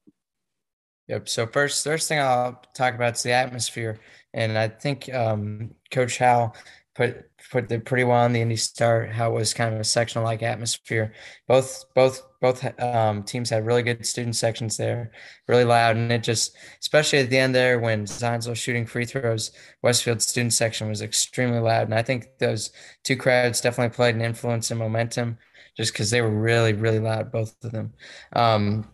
[1.07, 1.29] Yep.
[1.29, 3.99] So first, first thing I'll talk about is the atmosphere,
[4.33, 6.51] and I think um, Coach Howe
[6.95, 9.05] put put it pretty well on the Indy Star.
[9.07, 11.13] How it was kind of a sectional like atmosphere.
[11.47, 15.11] Both both both um, teams had really good student sections there,
[15.47, 19.05] really loud, and it just especially at the end there when Zions was shooting free
[19.05, 22.71] throws, Westfield student section was extremely loud, and I think those
[23.03, 25.37] two crowds definitely played an influence and momentum
[25.75, 27.93] just because they were really really loud, both of them.
[28.33, 28.87] Um,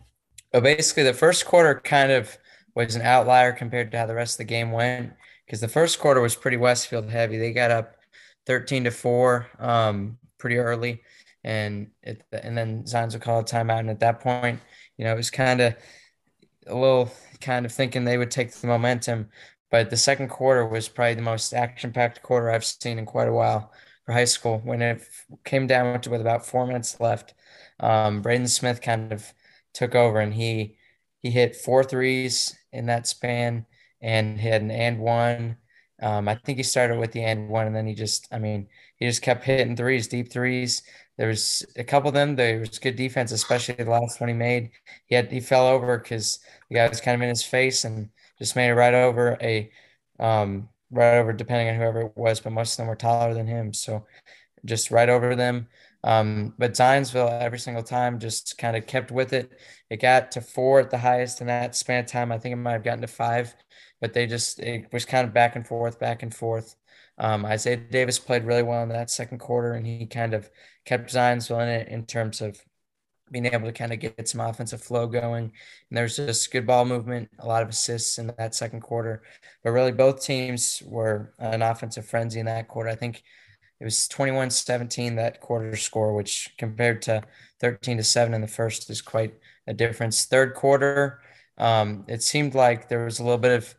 [0.52, 2.36] but basically, the first quarter kind of
[2.74, 5.12] was an outlier compared to how the rest of the game went
[5.50, 7.36] because the first quarter was pretty Westfield heavy.
[7.36, 7.96] They got up
[8.46, 11.02] 13 to 4 um, pretty early.
[11.42, 13.80] And it, and then Zions would call a timeout.
[13.80, 14.60] And at that point,
[14.96, 15.74] you know, it was kind of
[16.68, 19.28] a little kind of thinking they would take the momentum.
[19.72, 23.26] But the second quarter was probably the most action packed quarter I've seen in quite
[23.26, 23.72] a while
[24.06, 24.60] for high school.
[24.62, 25.02] When it
[25.44, 27.34] came down to with about four minutes left,
[27.80, 29.32] um, Braden Smith kind of
[29.74, 30.76] took over and he
[31.18, 33.66] he hit four threes in that span
[34.00, 35.56] and had an and one.
[36.02, 38.68] Um, I think he started with the and one, and then he just, I mean,
[38.96, 40.82] he just kept hitting threes, deep threes.
[41.18, 42.36] There was a couple of them.
[42.36, 44.70] There was good defense, especially the last one he made.
[45.06, 46.38] He had he fell over because
[46.70, 49.70] the guy was kind of in his face and just made it right over a,
[50.18, 53.46] um, right over depending on whoever it was, but most of them were taller than
[53.46, 53.72] him.
[53.74, 54.06] So
[54.64, 55.68] just right over them.
[56.04, 59.52] Um, but Zionsville every single time just kind of kept with it.
[59.90, 62.32] It got to four at the highest in that span of time.
[62.32, 63.54] I think it might have gotten to five,
[64.00, 66.76] but they just it was kind of back and forth, back and forth.
[67.18, 70.50] Um, Isaiah Davis played really well in that second quarter, and he kind of
[70.84, 72.58] kept Zionsville in it in terms of
[73.30, 75.44] being able to kind of get some offensive flow going.
[75.44, 79.22] And there's just good ball movement, a lot of assists in that second quarter.
[79.62, 82.88] But really, both teams were an offensive frenzy in that quarter.
[82.90, 83.22] I think
[83.80, 87.22] it was 21 17 that quarter score, which compared to
[87.60, 89.34] 13 to 7 in the first is quite
[89.66, 90.26] a difference.
[90.26, 91.20] Third quarter,
[91.58, 93.74] um, it seemed like there was a little bit of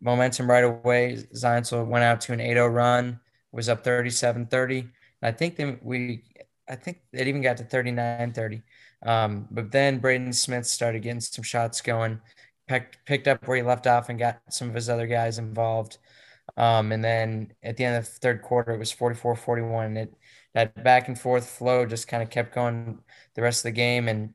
[0.00, 1.16] momentum right away.
[1.34, 3.20] Zionsville went out to an 8 0 run,
[3.52, 4.88] was up 37 30.
[5.22, 6.24] I think then we,
[6.68, 8.62] I think it even got to 39 30.
[9.04, 12.20] Um, but then Braden Smith started getting some shots going,
[12.66, 15.98] picked, picked up where he left off and got some of his other guys involved.
[16.56, 19.96] Um, and then at the end of the third quarter, it was 44 41.
[19.96, 20.14] It
[20.54, 22.98] that back and forth flow just kind of kept going
[23.34, 24.08] the rest of the game.
[24.08, 24.34] And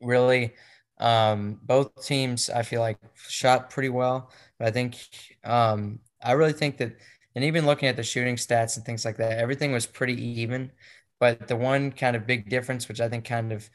[0.00, 0.54] really,
[0.98, 4.30] um, both teams, I feel like, shot pretty well.
[4.60, 4.96] But I think,
[5.42, 6.94] um, I really think that,
[7.34, 10.70] and even looking at the shooting stats and things like that, everything was pretty even.
[11.18, 13.68] But the one kind of big difference, which I think kind of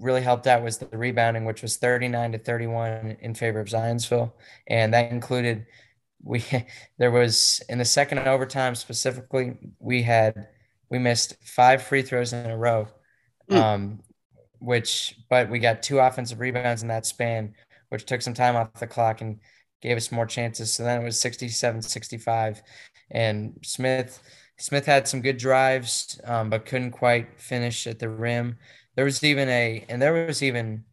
[0.00, 4.32] really helped out, was the rebounding, which was 39 to 31 in favor of Zionsville.
[4.66, 5.66] And that included
[6.22, 6.44] we
[6.98, 10.48] there was in the second overtime specifically we had
[10.88, 12.88] we missed five free throws in a row
[13.50, 13.56] mm.
[13.56, 14.00] um,
[14.60, 17.54] which but we got two offensive rebounds in that span
[17.88, 19.40] which took some time off the clock and
[19.82, 22.62] gave us more chances so then it was 67 65
[23.10, 24.22] and smith
[24.58, 28.56] smith had some good drives um, but couldn't quite finish at the rim
[28.96, 30.84] there was even a and there was even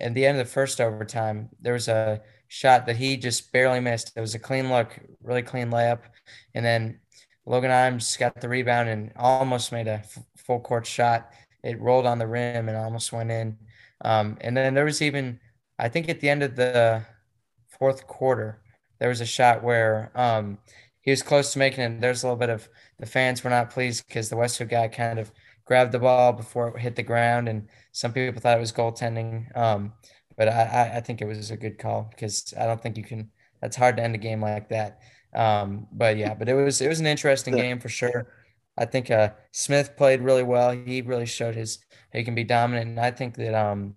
[0.00, 3.80] at the end of the first overtime there was a shot that he just barely
[3.80, 4.12] missed.
[4.16, 6.00] It was a clean look, really clean layup.
[6.54, 7.00] And then
[7.44, 11.32] Logan Imes got the rebound and almost made a f- full court shot.
[11.62, 13.56] It rolled on the rim and almost went in.
[14.04, 15.40] Um, and then there was even,
[15.78, 17.04] I think at the end of the
[17.78, 18.60] fourth quarter,
[18.98, 20.58] there was a shot where um,
[21.00, 22.00] he was close to making it.
[22.00, 22.68] There's a little bit of
[22.98, 25.30] the fans were not pleased because the Westwood guy kind of
[25.64, 29.54] grabbed the ball before it hit the ground, and some people thought it was goaltending.
[29.56, 29.92] Um,
[30.36, 33.30] but I, I think it was a good call because I don't think you can.
[33.60, 35.00] That's hard to end a game like that.
[35.34, 38.32] Um, but yeah, but it was it was an interesting game for sure.
[38.78, 40.72] I think uh, Smith played really well.
[40.72, 41.78] He really showed his
[42.12, 43.96] he can be dominant, and I think that um,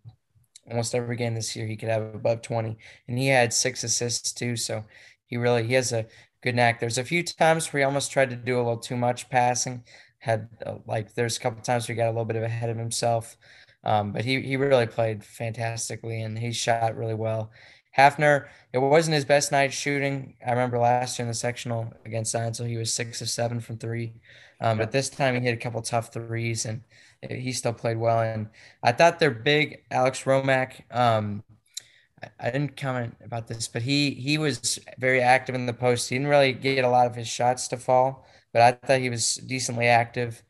[0.70, 4.32] almost every game this year he could have above twenty, and he had six assists
[4.34, 4.56] too.
[4.56, 4.86] So
[5.26, 6.06] he really he has a
[6.42, 6.80] good knack.
[6.80, 9.84] There's a few times where he almost tried to do a little too much passing.
[10.20, 12.70] Had uh, like there's a couple times where he got a little bit of ahead
[12.70, 13.38] of himself.
[13.84, 17.52] Um, but he he really played fantastically and he shot really well.
[17.98, 20.36] Hafner, it wasn't his best night shooting.
[20.46, 23.78] I remember last year in the sectional against so he was six of seven from
[23.78, 24.14] three.
[24.62, 26.82] Um, but this time he hit a couple tough threes and
[27.28, 28.22] he still played well.
[28.22, 28.50] And
[28.84, 31.44] I thought their big Alex Romack, um,
[32.40, 36.10] I didn't comment about this, but he he was very active in the post.
[36.10, 39.10] He didn't really get a lot of his shots to fall, but I thought he
[39.10, 40.44] was decently active.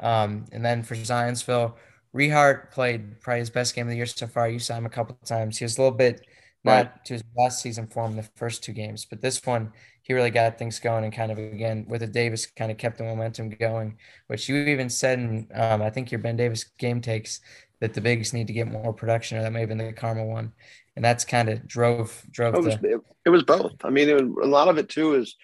[0.00, 1.74] Um, and then for Zionsville,
[2.14, 4.48] Rehart played probably his best game of the year so far.
[4.48, 5.58] You saw him a couple of times.
[5.58, 6.26] He was a little bit
[6.64, 7.04] not right.
[7.04, 9.72] to his last season form the first two games, but this one
[10.04, 12.98] he really got things going and kind of again with the Davis kind of kept
[12.98, 13.96] the momentum going.
[14.26, 17.40] Which you even said in um, I think your Ben Davis game takes
[17.80, 20.28] that the bigs need to get more production, or that may have been the Carmel
[20.28, 20.52] one,
[20.94, 22.54] and that's kind of drove drove.
[22.54, 23.72] It was, the, it, was both.
[23.82, 25.36] I mean, was, a lot of it too is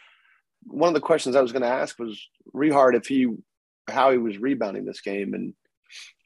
[0.64, 3.28] one of the questions I was going to ask was Rehard if he
[3.88, 5.54] how he was rebounding this game and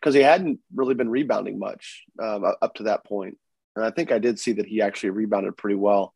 [0.00, 3.38] because he hadn't really been rebounding much um, up to that point.
[3.76, 6.14] And I think I did see that he actually rebounded pretty well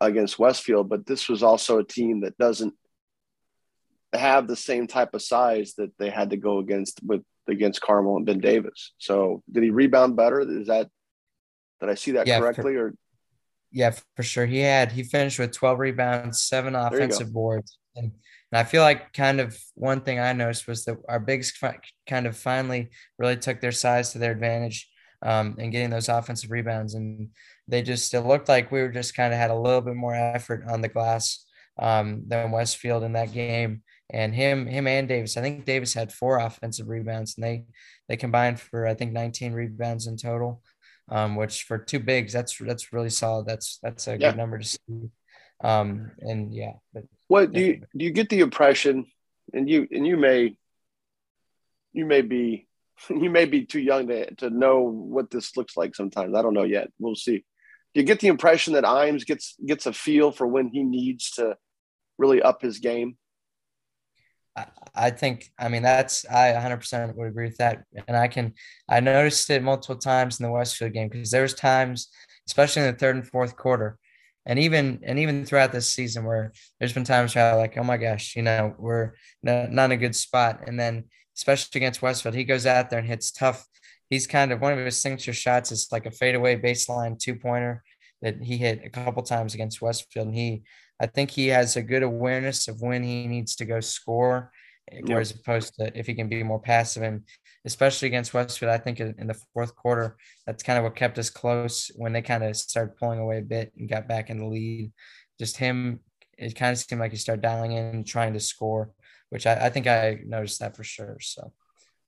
[0.00, 2.74] against Westfield, but this was also a team that doesn't
[4.12, 8.16] have the same type of size that they had to go against with against Carmel
[8.16, 8.92] and Ben Davis.
[8.98, 10.40] So did he rebound better?
[10.40, 10.88] Is that
[11.80, 12.94] did I see that yeah, correctly for, or
[13.72, 14.46] yeah, for sure.
[14.46, 18.12] He had he finished with 12 rebounds, seven offensive boards, and
[18.52, 21.52] and I feel like kind of one thing I noticed was that our bigs
[22.08, 24.90] kind of finally really took their size to their advantage
[25.22, 26.94] um, and getting those offensive rebounds.
[26.94, 27.30] And
[27.70, 30.14] they just, it looked like we were just kind of had a little bit more
[30.14, 31.44] effort on the glass
[31.78, 33.82] um, than Westfield in that game.
[34.12, 37.64] And him, him and Davis, I think Davis had four offensive rebounds and they,
[38.08, 40.62] they combined for, I think 19 rebounds in total.
[41.12, 43.44] Um, which for two bigs, that's, that's really solid.
[43.44, 44.30] That's, that's a yeah.
[44.30, 45.10] good number to see.
[45.62, 49.06] Um, and yeah, but what do you do you get the impression,
[49.52, 50.56] and you and you may
[51.92, 52.66] you may be
[53.10, 56.34] you may be too young to, to know what this looks like sometimes.
[56.34, 56.90] I don't know yet.
[56.98, 57.44] We'll see.
[57.94, 61.56] You get the impression that Imes gets gets a feel for when he needs to
[62.18, 63.16] really up his game?
[64.94, 67.84] I think, I mean, that's, I 100% would agree with that.
[68.08, 68.54] And I can,
[68.88, 72.08] I noticed it multiple times in the Westfield game because there was times,
[72.48, 73.98] especially in the third and fourth quarter,
[74.46, 77.84] and even, and even throughout this season where there's been times where I'm like, oh
[77.84, 79.12] my gosh, you know, we're
[79.42, 80.62] not in a good spot.
[80.66, 81.04] And then,
[81.36, 83.64] especially against Westfield, he goes out there and hits tough.
[84.10, 87.82] He's kind of one of his signature shots is like a fadeaway baseline two pointer
[88.20, 90.26] that he hit a couple times against Westfield.
[90.26, 90.62] And he,
[91.00, 94.52] I think he has a good awareness of when he needs to go score
[94.92, 95.18] yep.
[95.18, 97.22] as opposed to if he can be more passive and
[97.64, 101.28] especially against Westfield, I think in the fourth quarter, that's kind of what kept us
[101.28, 104.46] close when they kind of started pulling away a bit and got back in the
[104.46, 104.92] lead.
[105.38, 106.00] Just him,
[106.38, 108.92] it kind of seemed like he started dialing in, trying to score,
[109.28, 111.18] which I, I think I noticed that for sure.
[111.20, 111.52] So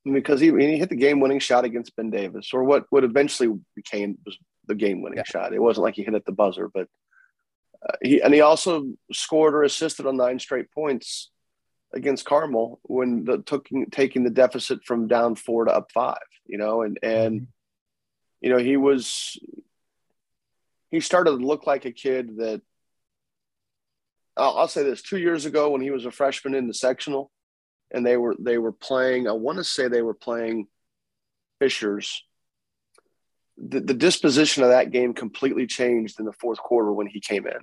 [0.04, 3.58] because he, he hit the game winning shot against Ben Davis, or what would eventually
[3.76, 4.36] became was
[4.66, 5.24] the game winning yeah.
[5.24, 5.52] shot.
[5.52, 6.88] It wasn't like he hit at the buzzer, but
[7.86, 11.30] uh, he and he also scored or assisted on nine straight points
[11.92, 16.58] against Carmel when the took taking the deficit from down four to up five, you
[16.58, 17.46] know, and and mm-hmm.
[18.40, 19.38] you know he was
[20.90, 22.62] he started to look like a kid that
[24.36, 27.31] I'll, I'll say this two years ago when he was a freshman in the sectional
[27.92, 30.66] and they were they were playing I want to say they were playing
[31.60, 32.24] Fishers.
[33.56, 37.46] The, the disposition of that game completely changed in the fourth quarter when he came
[37.46, 37.58] in.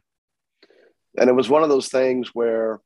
[1.17, 2.79] And it was one of those things where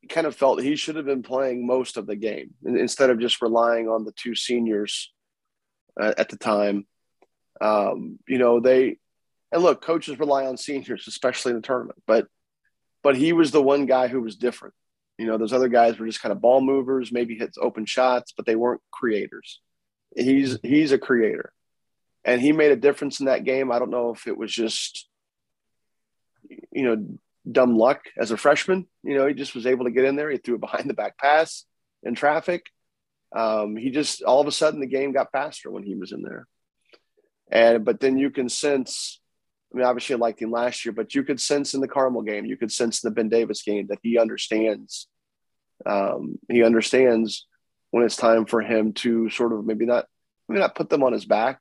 [0.00, 3.18] he kind of felt he should have been playing most of the game instead of
[3.18, 5.12] just relying on the two seniors
[6.00, 6.86] uh, at the time.
[7.60, 8.98] Um, you know, they
[9.52, 12.26] and look, coaches rely on seniors, especially in the tournament, but
[13.02, 14.74] but he was the one guy who was different.
[15.18, 18.32] You know, those other guys were just kind of ball movers, maybe hits open shots,
[18.36, 19.60] but they weren't creators.
[20.16, 21.52] He's he's a creator.
[22.24, 23.70] And he made a difference in that game.
[23.70, 25.08] I don't know if it was just
[26.72, 27.06] you know
[27.50, 28.86] dumb luck as a freshman.
[29.02, 30.30] You know, he just was able to get in there.
[30.30, 31.64] He threw a behind the back pass
[32.02, 32.66] in traffic.
[33.34, 36.22] Um, he just all of a sudden the game got faster when he was in
[36.22, 36.46] there.
[37.50, 39.20] And but then you can sense.
[39.74, 42.22] I mean, obviously, I liked him last year, but you could sense in the Carmel
[42.22, 45.08] game, you could sense in the Ben Davis game that he understands.
[45.84, 47.46] Um, he understands
[47.90, 50.06] when it's time for him to sort of maybe not
[50.48, 51.58] maybe not put them on his back,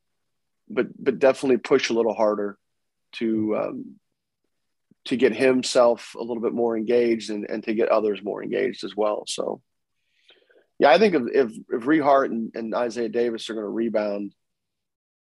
[0.70, 2.60] but but definitely push a little harder
[3.14, 3.96] to um,
[5.06, 8.84] to get himself a little bit more engaged and, and to get others more engaged
[8.84, 9.24] as well.
[9.26, 9.60] So,
[10.78, 14.36] yeah, I think if if, if Rehart and, and Isaiah Davis are going to rebound,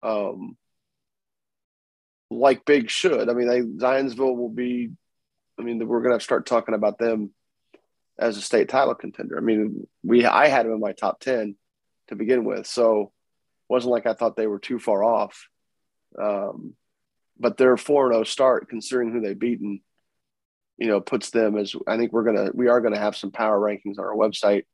[0.02, 0.56] um,
[2.30, 3.28] like Big should.
[3.28, 4.90] I mean, they, Zionsville will be.
[5.58, 7.32] I mean, we're going to start talking about them
[8.18, 9.36] as a state title contender.
[9.36, 11.56] I mean, we I had them in my top ten
[12.08, 13.08] to begin with, so it
[13.72, 15.48] wasn't like I thought they were too far off.
[16.20, 16.74] Um,
[17.38, 19.80] but their 4-0 start, considering who they've beaten,
[20.76, 23.58] you know, puts them as I think we're gonna we are gonna have some power
[23.58, 24.64] rankings on our website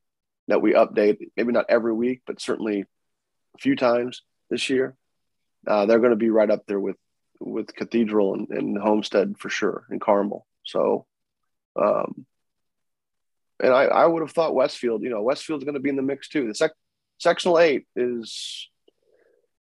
[0.48, 4.96] that we update, maybe not every week, but certainly a few times this year.
[5.66, 6.96] Uh, they're going to be right up there with
[7.40, 10.46] with Cathedral and, and Homestead for sure, and Carmel.
[10.64, 11.06] So,
[11.80, 12.26] um,
[13.62, 16.02] and I, I would have thought Westfield, you know, Westfield's going to be in the
[16.02, 16.48] mix too.
[16.48, 16.72] The sec-
[17.18, 18.68] sectional eight is,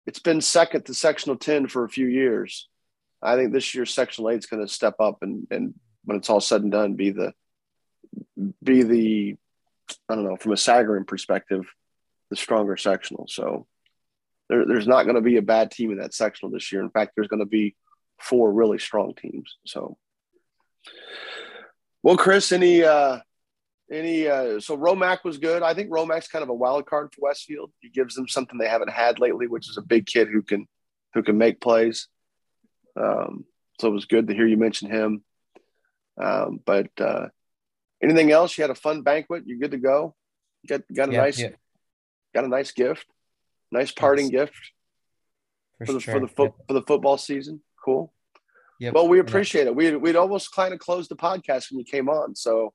[0.06, 2.68] it's been second to sectional 10 for a few years.
[3.22, 6.30] I think this year sectional Eight is going to step up and and when it's
[6.30, 7.34] all said and done, be the
[8.64, 9.36] be the
[10.10, 11.66] I don't know from a Sagarin perspective,
[12.30, 13.28] the stronger sectional.
[13.28, 13.68] So
[14.52, 16.82] there, there's not going to be a bad team in that sectional this year.
[16.82, 17.74] In fact, there's going to be
[18.20, 19.56] four really strong teams.
[19.66, 19.98] So,
[22.04, 23.20] well, Chris, any uh,
[23.90, 25.64] any uh, so Romac was good.
[25.64, 27.72] I think Romack's kind of a wild card for Westfield.
[27.80, 30.68] He gives them something they haven't had lately, which is a big kid who can
[31.14, 32.10] who can make plays.
[33.00, 33.46] Um,
[33.80, 35.24] so it was good to hear you mention him.
[36.22, 37.28] Um, but uh,
[38.04, 38.58] anything else?
[38.58, 39.44] You had a fun banquet.
[39.46, 40.14] You're good to go?
[40.68, 41.50] Got got a yeah, nice yeah.
[42.34, 43.08] got a nice gift,
[43.72, 44.72] nice parting gift
[45.78, 46.14] for, for the sure.
[46.14, 47.62] for the fo- for the football season.
[47.84, 48.14] Cool.
[48.80, 48.94] Yep.
[48.94, 49.76] Well, we appreciate it.
[49.76, 52.36] We we'd almost kind of closed the podcast when you came on.
[52.36, 52.74] So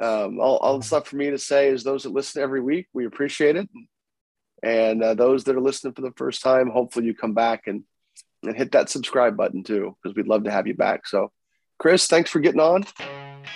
[0.00, 2.88] um, all, all that's left for me to say is those that listen every week,
[2.92, 3.68] we appreciate it.
[4.62, 7.84] And uh, those that are listening for the first time, hopefully you come back and
[8.44, 11.06] and hit that subscribe button too, because we'd love to have you back.
[11.06, 11.30] So,
[11.78, 12.84] Chris, thanks for getting on.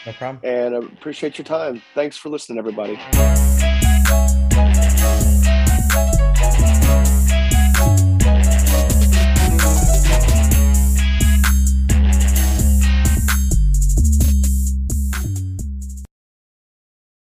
[0.05, 0.41] No problem.
[0.45, 1.83] And I appreciate your time.
[1.95, 3.76] Thanks for listening, everybody.